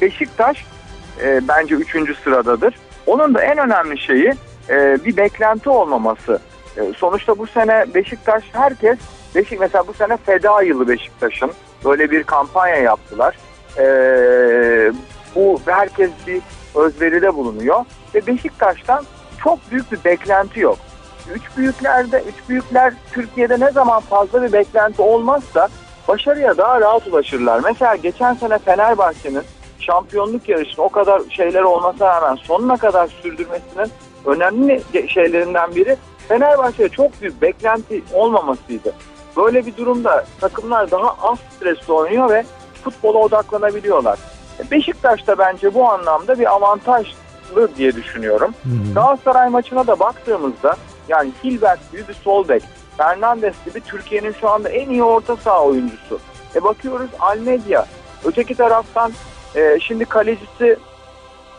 Beşiktaş 0.00 0.66
e, 1.22 1.48
bence 1.48 1.74
üçüncü 1.74 2.14
sıradadır. 2.14 2.74
Onun 3.06 3.34
da 3.34 3.42
en 3.42 3.58
önemli 3.58 3.98
şeyi 3.98 4.32
e, 4.68 4.98
bir 5.04 5.16
beklenti 5.16 5.70
olmaması. 5.70 6.40
E, 6.76 6.92
sonuçta 6.96 7.38
bu 7.38 7.46
sene 7.46 7.84
Beşiktaş 7.94 8.44
herkes, 8.52 8.98
Beşik 9.34 9.60
mesela 9.60 9.86
bu 9.86 9.92
sene 9.92 10.16
feda 10.16 10.62
yılı 10.62 10.88
Beşiktaş'ın 10.88 11.50
böyle 11.84 12.10
bir 12.10 12.22
kampanya 12.22 12.76
yaptılar. 12.76 13.36
E, 13.78 13.86
bu 15.34 15.60
herkes 15.66 16.10
bir 16.26 16.42
özveride 16.74 17.34
bulunuyor 17.34 17.84
ve 18.14 18.26
Beşiktaş'tan 18.26 19.04
çok 19.44 19.70
büyük 19.70 19.92
bir 19.92 20.04
beklenti 20.04 20.60
yok 20.60 20.78
üç 21.34 21.42
büyüklerde, 21.56 22.22
üç 22.28 22.48
büyükler 22.48 22.94
Türkiye'de 23.12 23.60
ne 23.60 23.70
zaman 23.70 24.00
fazla 24.00 24.42
bir 24.42 24.52
beklenti 24.52 25.02
olmazsa 25.02 25.68
başarıya 26.08 26.56
daha 26.56 26.80
rahat 26.80 27.06
ulaşırlar. 27.06 27.60
Mesela 27.64 27.96
geçen 27.96 28.34
sene 28.34 28.58
Fenerbahçe'nin 28.58 29.42
şampiyonluk 29.78 30.48
yarışının 30.48 30.84
o 30.84 30.88
kadar 30.88 31.22
şeyler 31.30 31.62
olmasına 31.62 32.08
rağmen 32.08 32.34
sonuna 32.34 32.76
kadar 32.76 33.06
sürdürmesinin 33.06 33.90
önemli 34.26 34.82
şeylerinden 35.08 35.74
biri 35.74 35.96
Fenerbahçe'ye 36.28 36.88
çok 36.88 37.22
büyük 37.22 37.42
beklenti 37.42 38.02
olmamasıydı. 38.12 38.94
Böyle 39.36 39.66
bir 39.66 39.76
durumda 39.76 40.24
takımlar 40.40 40.90
daha 40.90 41.08
az 41.22 41.38
stresli 41.56 41.92
oynuyor 41.92 42.30
ve 42.30 42.44
futbola 42.84 43.18
odaklanabiliyorlar. 43.18 44.18
Beşiktaş 44.70 45.26
da 45.26 45.38
bence 45.38 45.74
bu 45.74 45.88
anlamda 45.90 46.38
bir 46.38 46.54
avantajlı 46.54 47.76
diye 47.76 47.94
düşünüyorum. 47.94 48.54
Hı 48.62 48.68
hı. 48.68 48.94
Galatasaray 48.94 49.48
maçına 49.48 49.86
da 49.86 49.98
baktığımızda 49.98 50.76
yani 51.08 51.30
Hilbert 51.44 51.92
gibi 51.92 52.08
bir 52.08 52.14
sol 52.14 52.48
bek. 52.48 52.62
Fernandes 52.96 53.54
gibi 53.64 53.80
Türkiye'nin 53.80 54.32
şu 54.32 54.48
anda 54.48 54.68
en 54.68 54.90
iyi 54.90 55.02
orta 55.02 55.36
saha 55.36 55.64
oyuncusu. 55.64 56.18
E 56.54 56.62
bakıyoruz 56.64 57.10
Almedia. 57.20 57.84
Öteki 58.24 58.54
taraftan 58.54 59.12
e, 59.56 59.78
şimdi 59.80 60.04
kalecisi 60.04 60.76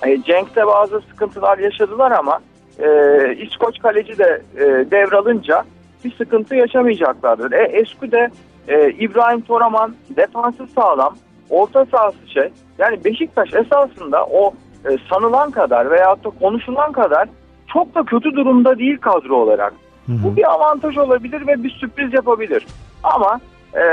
e, 0.05 0.23
Cenk'te 0.23 0.67
bazı 0.67 1.01
sıkıntılar 1.01 1.57
yaşadılar 1.57 2.12
ama 2.12 2.39
e, 2.79 2.88
İskoç 3.36 3.79
kaleci 3.79 4.17
de 4.17 4.41
e, 4.55 4.65
devralınca 4.91 5.63
bir 6.05 6.15
sıkıntı 6.15 6.55
yaşamayacaklardır. 6.55 7.51
E, 7.51 7.63
Esku 7.63 8.12
de 8.12 8.29
e, 8.67 8.89
İbrahim 8.89 9.41
Toraman 9.41 9.95
defansı 10.10 10.67
sağlam, 10.75 11.15
orta 11.49 11.86
sahası 11.86 12.29
şey. 12.33 12.49
Yani 12.77 13.03
Beşiktaş 13.05 13.53
esasında 13.53 14.25
o 14.25 14.53
e, 14.86 14.97
sanılan 15.10 15.51
kadar 15.51 15.91
veyahut 15.91 16.23
da 16.23 16.29
konuşulan 16.29 16.91
kadar 16.91 17.29
çok 17.73 17.95
da 17.95 18.03
kötü 18.03 18.36
durumda 18.36 18.80
değil 18.80 18.97
kadro 18.97 19.36
olarak. 19.36 19.73
Hı 20.06 20.12
hı. 20.12 20.17
Bu 20.23 20.36
bir 20.36 20.51
avantaj 20.51 20.97
olabilir 20.97 21.47
ve 21.47 21.63
bir 21.63 21.69
sürpriz 21.69 22.13
yapabilir. 22.13 22.67
Ama 23.03 23.39
e, 23.75 23.84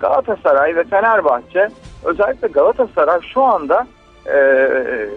Galatasaray 0.00 0.76
ve 0.76 0.84
Fenerbahçe 0.84 1.68
özellikle 2.04 2.48
Galatasaray 2.48 3.20
şu 3.34 3.42
anda 3.42 3.86
e, 4.26 4.36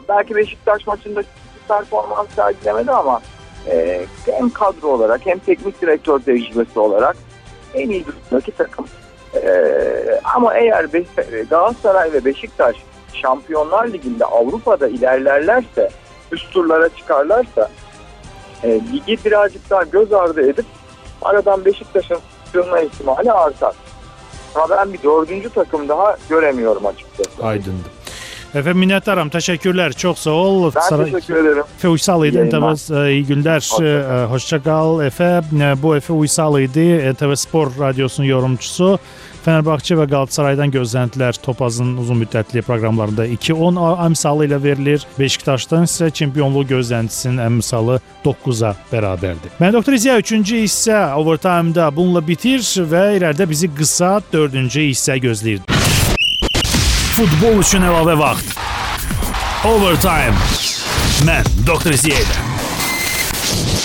belki 0.10 0.36
Beşiktaş 0.36 0.88
maçında 0.88 1.22
performans 1.68 2.30
sergilemedi 2.36 2.92
ama 2.92 3.22
e, 3.70 4.06
hem 4.26 4.50
kadro 4.50 4.88
olarak 4.88 5.26
hem 5.26 5.40
teknik 5.40 5.82
direktör 5.82 6.20
tecrübesi 6.20 6.80
olarak 6.80 7.16
en 7.74 7.90
iyi 7.90 8.06
durumdaki 8.06 8.52
takım. 8.52 8.86
E, 9.36 9.52
ama 10.36 10.54
eğer 10.54 10.86
Galatasaray 11.50 12.14
ve 12.14 12.26
Beşiktaş 12.26 12.76
Şampiyonlar 13.14 13.88
Ligi'nde 13.88 14.26
Avrupa'da 14.26 14.88
ilerlerlerse 14.88 15.90
üst 16.32 16.52
turlara 16.52 16.90
çıkarlarsa 16.90 17.70
e, 18.64 18.70
ligi 18.94 19.18
birazcık 19.26 19.70
daha 19.70 19.84
göz 19.84 20.14
ardı 20.14 20.50
edip 20.50 20.66
aradan 21.22 21.66
Beşiktaş'ın 21.66 22.20
sığınma 22.52 22.80
ihtimali 22.80 23.32
artar. 23.32 23.74
Ama 24.56 24.70
ben 24.70 24.94
bir 24.94 25.04
dördüncü 25.04 25.50
takım 25.50 25.90
daha 25.90 26.18
göremiyorum 26.30 26.86
açıkçası. 26.86 27.44
Aydındı. 27.44 28.02
Efendim 28.56 28.78
minnettarım. 28.78 29.30
Teşekkürler. 29.30 29.94
Çok 29.94 30.18
sağ 30.18 30.32
ol. 30.32 30.72
Ben 30.76 30.82
Saray... 30.82 31.12
teşekkür 31.12 31.36
ederim. 31.36 31.64
Efe 31.78 31.88
Uysal'ıydı. 31.88 32.50
Tavız 32.50 32.92
e, 32.92 33.12
iyi 33.12 33.26
günler. 33.26 33.56
Hoşça, 33.56 34.28
Hoşça 34.30 34.64
kal 34.64 35.06
Efe. 35.06 35.42
E, 35.62 35.82
bu 35.84 35.96
Efe 35.96 36.14
Uysal'ıydı. 36.14 37.14
TV 37.14 37.36
Spor 37.36 37.72
Radyosu'nun 37.80 38.28
yorumcusu. 38.28 39.00
Fenerbahçe 39.42 39.96
və 39.98 40.06
Qalatasaraydan 40.10 40.70
gözləntilər 40.74 41.40
Topazın 41.42 41.96
uzun 42.02 42.20
müddətli 42.22 42.62
proqramlarında 42.66 43.26
2-10 43.38 43.80
əmsalı 44.06 44.48
ilə 44.50 44.60
verilir. 44.64 45.06
Beşiktaşdan 45.18 45.88
isə 45.90 46.12
çempionluq 46.14 46.70
gözləntisinin 46.70 47.42
əmsalı 47.48 48.00
9-a 48.26 48.76
bərabərdir. 48.92 49.56
Mən 49.62 49.74
Doktor 49.74 49.98
İziya 49.98 50.20
3-cü 50.22 50.62
hissə 50.66 51.00
overtime-da 51.18 51.90
bununla 51.96 52.22
bitir 52.28 52.62
və 52.62 53.08
irəlidə 53.18 53.50
bizi 53.50 53.72
qısa 53.74 54.20
4-cü 54.34 54.88
hissə 54.92 55.18
gözləyir. 55.26 55.66
Futbol 57.18 57.60
üçün 57.66 57.86
əlavə 57.90 58.18
vaxt. 58.22 58.56
Overtime. 59.66 60.38
Mən 61.26 61.46
Doktor 61.68 61.98
İziya. 61.98 62.41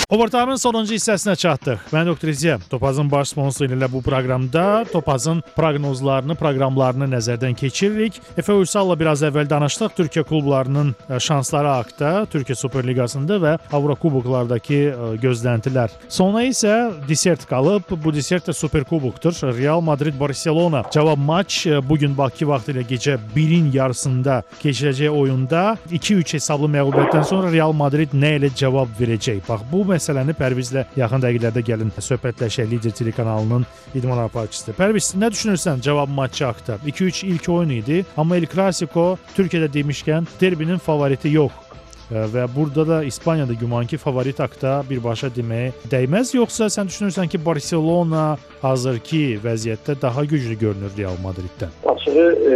Overtime'ın 0.07 0.55
sonuncu 0.55 0.95
hissəsinə 0.95 1.33
çatdıq. 1.35 1.89
Mən 1.91 2.07
Doktor 2.07 2.29
İziyə 2.31 2.53
Topazın 2.71 3.09
baş 3.11 3.33
sponsoru 3.33 3.75
ilə 3.75 3.89
bu 3.91 3.99
proqramda 3.99 4.85
Topazın 4.87 5.41
proqnozlarını, 5.57 6.37
proqramlarını 6.39 7.09
nəzərdən 7.11 7.57
keçiririk. 7.59 8.21
Efe 8.39 8.55
Uysalla 8.55 8.95
biraz 8.95 9.19
əvvəl 9.27 9.49
danışdıq 9.51 9.97
Türkiyə 9.97 10.23
klublarının 10.29 10.93
e, 11.09 11.19
şansları 11.19 11.67
haqqında, 11.67 12.11
Türkiyə 12.31 12.55
Super 12.55 12.87
Liqasında 12.87 13.39
və 13.43 13.57
Avrokuboklardakı 13.75 14.77
e, 14.77 15.09
gözləntilər. 15.25 15.91
Sonra 16.07 16.45
isə 16.47 16.77
desert 17.09 17.43
qalıb. 17.51 17.91
Bu 17.91 18.15
desert 18.15 18.47
də 18.47 18.55
Super 18.55 18.87
Kubokdur. 18.87 19.35
Real 19.59 19.83
Madrid 19.83 20.15
Barcelona 20.19 20.85
cavab 20.93 21.19
maç 21.19 21.67
e, 21.67 21.81
bu 21.89 21.97
gün 21.97 22.15
Bakı 22.17 22.47
vaxtı 22.47 22.77
ilə 22.77 22.85
gecə 22.93 23.17
1-in 23.35 23.73
yarısında 23.75 24.39
keçiriləcək 24.63 25.19
oyunda 25.19 25.75
2-3 25.91 26.39
hesablı 26.39 26.71
məğlubiyyətdən 26.79 27.27
sonra 27.27 27.51
Real 27.51 27.75
Madrid 27.75 28.15
nə 28.15 28.37
ilə 28.39 28.55
cavab 28.55 28.95
verəcək? 29.03 29.43
Bax 29.49 29.67
bu 29.71 29.83
məsələni 29.97 30.35
Pərvizlə 30.37 30.85
yaxın 30.99 31.23
dəqiqələrdə 31.25 31.63
gəlin 31.65 31.93
söhbətləşək 31.97 32.69
Lider 32.71 32.95
telekanalının 32.95 33.65
idman 33.97 34.23
aparıcısı. 34.27 34.75
Pərviz, 34.77 35.11
nə 35.19 35.31
düşünürsən 35.33 35.83
cavab 35.85 36.11
maçı 36.13 36.45
haqqında? 36.45 36.79
2-3 36.85 37.23
ilk 37.33 37.49
oyun 37.49 37.77
idi, 37.81 38.03
amma 38.17 38.37
El 38.37 38.47
Clasico 38.51 39.15
Türkiyədə 39.35 39.71
demişkən 39.73 40.27
derbinin 40.41 40.83
favoriti 40.83 41.33
yox. 41.33 41.66
Və 42.11 42.47
burada 42.55 42.87
da 42.87 43.03
İspaniyada 43.03 43.53
güman 43.53 43.87
ki, 43.87 43.97
favorit 43.97 44.39
haqda 44.39 44.81
birbaşa 44.89 45.27
deməyə 45.35 45.71
dəyməz, 45.91 46.35
yoxsa 46.37 46.69
sən 46.71 46.89
düşünürsən 46.91 47.27
ki, 47.31 47.41
Barselona 47.45 48.37
hazırki 48.61 49.39
vəziyyətdə 49.43 49.97
daha 50.01 50.25
güclü 50.25 50.57
görünür 50.59 50.91
Real 50.97 51.17
Madriddən? 51.23 51.71
Açığı 51.85 52.27
e, 52.51 52.55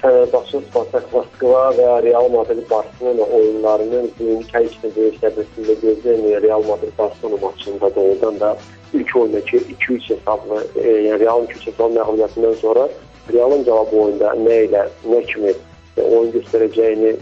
Fenerbahçe, 0.00 0.60
Spartak 0.68 1.12
Moskva 1.12 1.64
və 1.78 1.90
Real 2.04 2.28
Madrid 2.30 2.64
Barcelona 2.70 3.28
oyunlarının 3.38 4.10
bugünkü 4.18 4.58
həqiqətən 4.58 4.96
böyük 4.96 5.20
səbirsizliklə 5.24 5.76
gözləyən 5.84 6.42
Real 6.42 6.66
Madrid 6.68 6.92
Barcelona 6.98 7.46
maçında 7.46 7.94
doğrudan 7.94 8.40
da 8.40 8.56
ilk 8.94 9.16
oyundakı 9.16 9.56
2-3 9.56 10.10
hesablı, 10.10 10.66
e, 10.76 10.88
yəni 10.88 11.20
Realın 11.20 11.46
2-3 11.46 11.66
hesablı 11.66 12.00
məğlubiyyətindən 12.00 12.54
sonra 12.60 12.88
Realın 13.32 13.64
cavabı 13.64 13.96
oyunda 13.96 14.34
nə 14.38 14.58
ilə, 14.68 14.84
nə 15.10 15.24
kimi 15.26 15.52
oyun 15.96 16.30
göstərəcəyini 16.32 17.16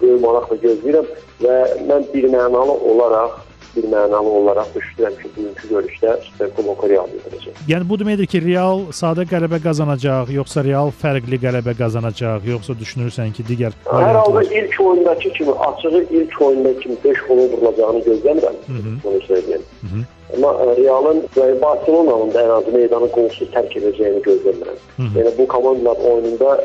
böyük 0.00 0.20
maraqla 0.24 0.56
gözləyirəm 0.64 1.06
və 1.44 1.60
mən 1.90 2.10
bir 2.14 2.28
mənalı 2.34 2.76
olaraq 2.92 3.38
bir 3.76 3.84
mənalı 3.84 4.28
olaraq 4.28 4.68
düşünürəm 4.74 5.14
ki, 5.22 5.28
bugünkü 5.36 5.68
görüşdə 5.68 6.14
Superkuboku 6.24 6.88
Real 6.88 7.08
götürəcək. 7.14 7.60
Yəni 7.70 7.88
bu 7.88 7.98
deməkdir 8.00 8.26
ki, 8.32 8.42
Real 8.44 8.86
sadə 9.00 9.26
qələbə 9.30 9.60
qazanacaq, 9.62 10.32
yoxsa 10.34 10.64
Real 10.66 10.92
fərqli 11.02 11.38
qələbə 11.44 11.76
qazanacaq, 11.78 12.46
yoxsa 12.50 12.76
düşünürsən 12.82 13.34
ki, 13.36 13.46
digər 13.50 13.76
Hər 13.86 14.18
halda 14.20 14.42
ilk 14.42 14.80
oyundakı 14.80 15.32
kimi, 15.38 15.54
açığı 15.68 16.02
ilk 16.10 16.42
oyundakı 16.42 16.80
kimi 16.80 16.96
5 17.04 17.22
qolun 17.28 17.52
vurulacağını 17.52 18.00
gözləmirəm. 18.08 18.56
Bunu 19.04 19.22
söyləyim. 19.28 19.64
Hı 19.82 19.86
-hı. 19.86 20.04
Amma 20.34 20.50
Realın 20.76 21.24
və 21.36 21.46
Barcelona'nın 21.62 22.34
da 22.34 22.42
ən 22.42 22.52
azı 22.58 22.72
meydanı 22.72 23.08
qolsuz 23.16 23.48
tərk 23.54 23.72
edəcəyini 23.78 24.22
gözləmirəm. 24.28 24.78
Yəni 25.16 25.38
bu 25.38 25.46
komandalar 25.46 25.96
oyununda 26.10 26.60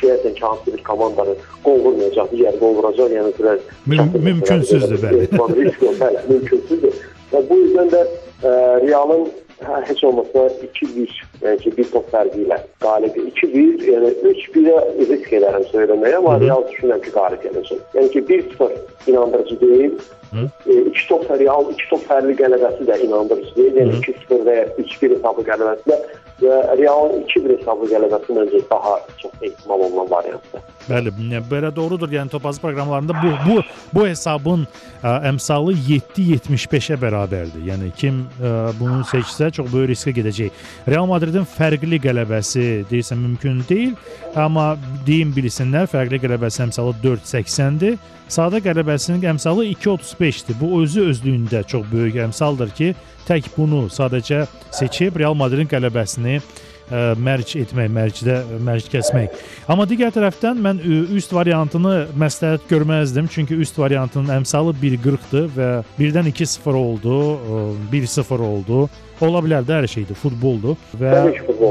kişiyyətən 0.00 0.34
ki, 0.34 0.40
hansı 0.40 0.76
bir 0.76 0.82
komandanın 0.84 1.36
qol 1.64 1.84
vurmayacaq, 1.84 2.32
digər 2.32 2.58
qol 2.60 2.74
vuracaq, 2.78 3.12
yəni 3.12 3.32
biraz 3.38 3.60
Müm 3.86 4.12
mümkünsüzdür 4.24 5.02
bəli. 5.04 5.28
Risk 5.64 5.82
yox, 5.82 6.00
bəli, 6.00 6.24
mümkünsüzdür. 6.28 6.98
Və 7.32 7.42
bu 7.48 7.60
yüzdən 7.62 7.92
də 7.94 8.02
ə, 8.04 8.52
Realın 8.86 9.28
hə, 9.64 9.80
heç 9.88 10.04
olmasa 10.04 10.46
2-1, 10.62 11.18
yəni 11.42 11.58
ki, 11.64 11.72
bir 11.76 11.90
top 11.92 12.08
fərqi 12.12 12.44
ilə 12.44 12.60
qalib 12.84 13.18
2-1, 13.20 13.84
yəni 13.90 14.14
3-1-ə 14.30 14.78
risk 15.10 15.34
edərəm 15.40 15.66
söyləməyə, 15.72 16.22
amma 16.22 16.38
Real 16.42 16.64
düşünürəm 16.70 17.04
ki, 17.04 17.12
qalib 17.16 17.44
gələcək. 17.44 17.84
Yəni 17.98 18.14
ki, 18.14 18.24
1-0 18.32 19.12
inandırıcı 19.12 19.60
deyil. 19.60 19.98
Hı? 20.30 20.46
E, 20.66 20.72
iki 20.80 21.08
top 21.08 21.30
Real, 21.30 21.70
iki 21.74 21.88
top 21.90 22.08
fərqli 22.08 22.36
qələbəsi 22.40 22.88
də 22.88 22.98
inandırıcı 23.06 23.54
deyil. 23.56 23.78
Yəni 23.82 24.02
2-0 24.06 24.44
və 24.48 24.58
ya 24.60 24.66
3-1 24.78 25.16
hesablı 25.16 25.46
qələbəsi 25.50 25.92
də 25.92 26.00
və 26.42 26.58
Realın 26.78 27.24
2-1 27.28 27.56
hesablı 27.58 27.88
qələbəsi 27.92 28.36
məncə 28.36 28.60
daha 28.70 28.96
çox 29.20 29.32
ehtimal 29.42 29.86
olunan 29.86 30.10
variantdır. 30.10 30.66
Bəli, 30.90 31.12
belə 31.50 31.70
doğrudur. 31.76 32.10
Yəni 32.10 32.30
Topazı 32.30 32.60
proqramlarında 32.60 33.14
bu 33.22 33.32
bu 33.46 33.62
bu 33.94 34.06
hesabın 34.06 34.66
ə, 35.02 35.12
əmsalı 35.30 35.74
7.75-ə 35.88 36.98
bərabərdir. 37.00 37.64
Yəni 37.70 37.90
kim 37.96 38.22
ə, 38.40 38.72
bunu 38.78 39.04
seçsə 39.10 39.50
çox 39.54 39.70
böyük 39.72 39.92
riskə 39.92 40.14
gedəcək. 40.16 40.62
Real 40.88 41.06
Madridin 41.10 41.46
fərqli 41.46 42.00
qələbəsi 42.02 42.86
deyirsən 42.90 43.20
mümkün 43.20 43.62
deyil, 43.68 43.94
amma 44.34 44.72
deyim 45.06 45.34
bilsinlər, 45.36 45.90
fərqli 45.90 46.22
qələbəsi 46.22 46.64
əmsalı 46.68 46.96
4.80-dir. 47.04 48.00
Sadə 48.30 48.60
qələbəsinin 48.62 49.24
əmsalı 49.32 49.64
2.35-dir. 49.72 50.54
Bu 50.60 50.84
özü 50.84 51.08
özlüyündə 51.10 51.64
çox 51.66 51.88
böyük 51.90 52.20
əmsaldır 52.28 52.70
ki, 52.78 52.92
tək 53.26 53.48
bunu 53.56 53.88
sadəcə 53.90 54.44
seçib 54.74 55.18
Real 55.18 55.34
Madridin 55.34 55.66
qələbəsini 55.70 56.29
ə, 56.38 57.02
mərc 57.18 57.54
etmək, 57.60 57.90
mərcdə 57.94 58.38
mərc 58.66 58.88
kəsmək. 58.92 59.36
Amma 59.70 59.86
digər 59.88 60.12
tərəfdən 60.14 60.62
mən 60.62 60.80
üst 61.16 61.32
variantını 61.34 61.94
məsləhət 62.18 62.66
görməzdim, 62.70 63.30
çünki 63.30 63.58
üst 63.62 63.78
variantının 63.78 64.32
əmsalı 64.40 64.74
1.40-dır 64.80 65.52
və 65.56 65.70
birdən 65.98 66.30
2-0 66.32 66.80
oldu, 66.80 67.20
ə, 67.36 67.62
1-0 67.92 68.50
oldu. 68.50 68.88
Ola 69.20 69.42
bilər 69.44 69.66
də 69.68 69.76
hər 69.76 69.86
şeydir, 69.92 70.16
futboldur 70.16 70.78
və 70.96 71.10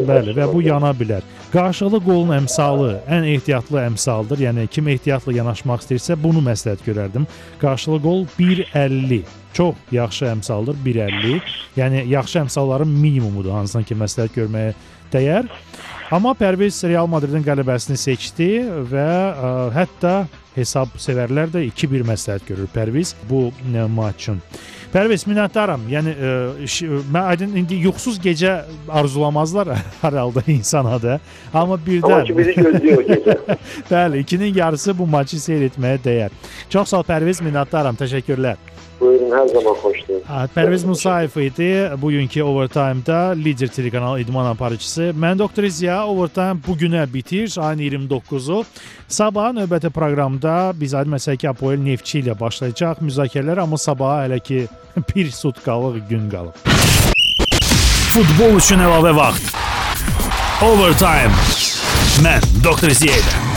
bəli 0.06 0.36
və 0.38 0.46
bu 0.52 0.60
yana 0.62 0.92
bilər. 0.94 1.26
Qarşılıqlı 1.50 2.04
qolun 2.06 2.36
əmsalı 2.36 2.92
ən 3.10 3.26
ehtiyatlı 3.32 3.82
əmsaldır. 3.88 4.44
Yəni 4.46 4.68
kim 4.70 4.92
ehtiyatla 4.94 5.34
yanaşmaq 5.40 5.82
istəyirsə 5.82 6.18
bunu 6.22 6.44
məsləhət 6.46 6.86
görərdim. 6.86 7.26
Qarşılıqlı 7.64 8.06
qol 8.06 8.28
1.50 8.38 9.24
çox 9.54 9.76
yaxşı 9.92 10.30
əmsaldır 10.34 10.80
1.50. 10.86 11.42
Yəni 11.80 12.06
yaxşı 12.14 12.44
əmsalların 12.44 12.90
minimumudur 12.90 13.56
hansısan 13.58 13.88
ki 13.88 13.98
məsləhət 14.00 14.38
görməyə 14.38 14.74
dəyər. 15.14 15.50
Amma 16.12 16.34
Pərviz 16.34 16.82
Real 16.90 17.08
Madridin 17.10 17.44
qələbəsini 17.46 17.98
seçdi 18.00 18.50
və 18.90 19.06
ə, 19.30 19.54
hətta 19.76 20.14
hesab 20.56 20.96
sevərlər 20.98 21.52
də 21.54 21.68
2-1 21.70 22.06
məsləhət 22.08 22.50
görür 22.50 22.70
Pərviz 22.74 23.14
bu 23.30 23.50
ə, 23.52 23.86
maç 23.86 24.26
üçün. 24.26 24.42
Pərviz 24.90 25.28
minnətdaram. 25.30 25.84
Yəni 25.92 26.14
ş, 26.66 26.88
mən 27.14 27.28
aydın 27.30 27.52
indi 27.62 27.78
yuxusuz 27.84 28.18
gecə 28.24 28.56
arzulamazlar 28.90 29.70
hər 30.02 30.18
halda 30.18 30.42
insana 30.50 30.98
da. 31.02 31.20
Amma 31.54 31.78
birdən 31.78 32.16
Amma 32.16 32.26
ki 32.26 32.38
bizi 32.40 32.56
gözləyir 32.58 33.06
gecə. 33.12 33.38
Bəli, 33.92 34.24
2-nin 34.26 34.58
yarısı 34.58 34.98
bu 34.98 35.06
maçı 35.06 35.38
seyr 35.42 35.68
etməyə 35.70 36.02
dəyər. 36.06 36.34
Çox 36.74 36.90
sağ 36.90 37.04
ol 37.04 37.08
Pərviz, 37.12 37.44
minnətdaram. 37.46 38.02
Təşəkkürlər. 38.02 38.79
Buyurun, 39.00 39.32
hər 39.32 39.48
zaman 39.54 39.76
xoşdur. 39.80 40.20
Pərviz 40.56 40.84
Musayev 40.88 41.36
idi 41.40 41.70
bugünkü 42.02 42.44
Overtime-da 42.44 43.20
lider 43.32 43.72
telekanal 43.72 44.20
idman 44.20 44.52
aparıcısı. 44.52 45.14
Mən 45.16 45.40
Doktor 45.40 45.68
Ziya 45.68 46.06
Overtime 46.08 46.60
bu 46.68 46.76
günə 46.78 47.06
bitir, 47.14 47.56
ayın 47.62 47.80
29-u. 47.80 48.64
Sabah 49.08 49.54
növbəti 49.56 49.90
proqramda 49.96 50.74
biz 50.76 50.94
aydın 50.94 51.16
məsələ 51.16 51.38
ki, 51.38 51.50
Apoel 51.50 51.80
Neftçi 51.80 52.20
ilə 52.24 52.36
başlayacaq 52.40 53.00
müzakirələr, 53.02 53.64
amma 53.64 53.78
sabaha 53.78 54.26
hələ 54.28 54.40
ki 54.44 54.66
bir 55.16 55.32
sutkalıq 55.32 56.02
gün 56.10 56.28
qalıb. 56.30 56.60
Futbol 58.10 58.60
üçün 58.60 58.84
əlavə 58.84 59.16
vaxt. 59.16 59.56
Overtime. 60.66 61.32
Mən 62.26 62.44
Doktor 62.64 62.92
Ziya. 62.92 63.49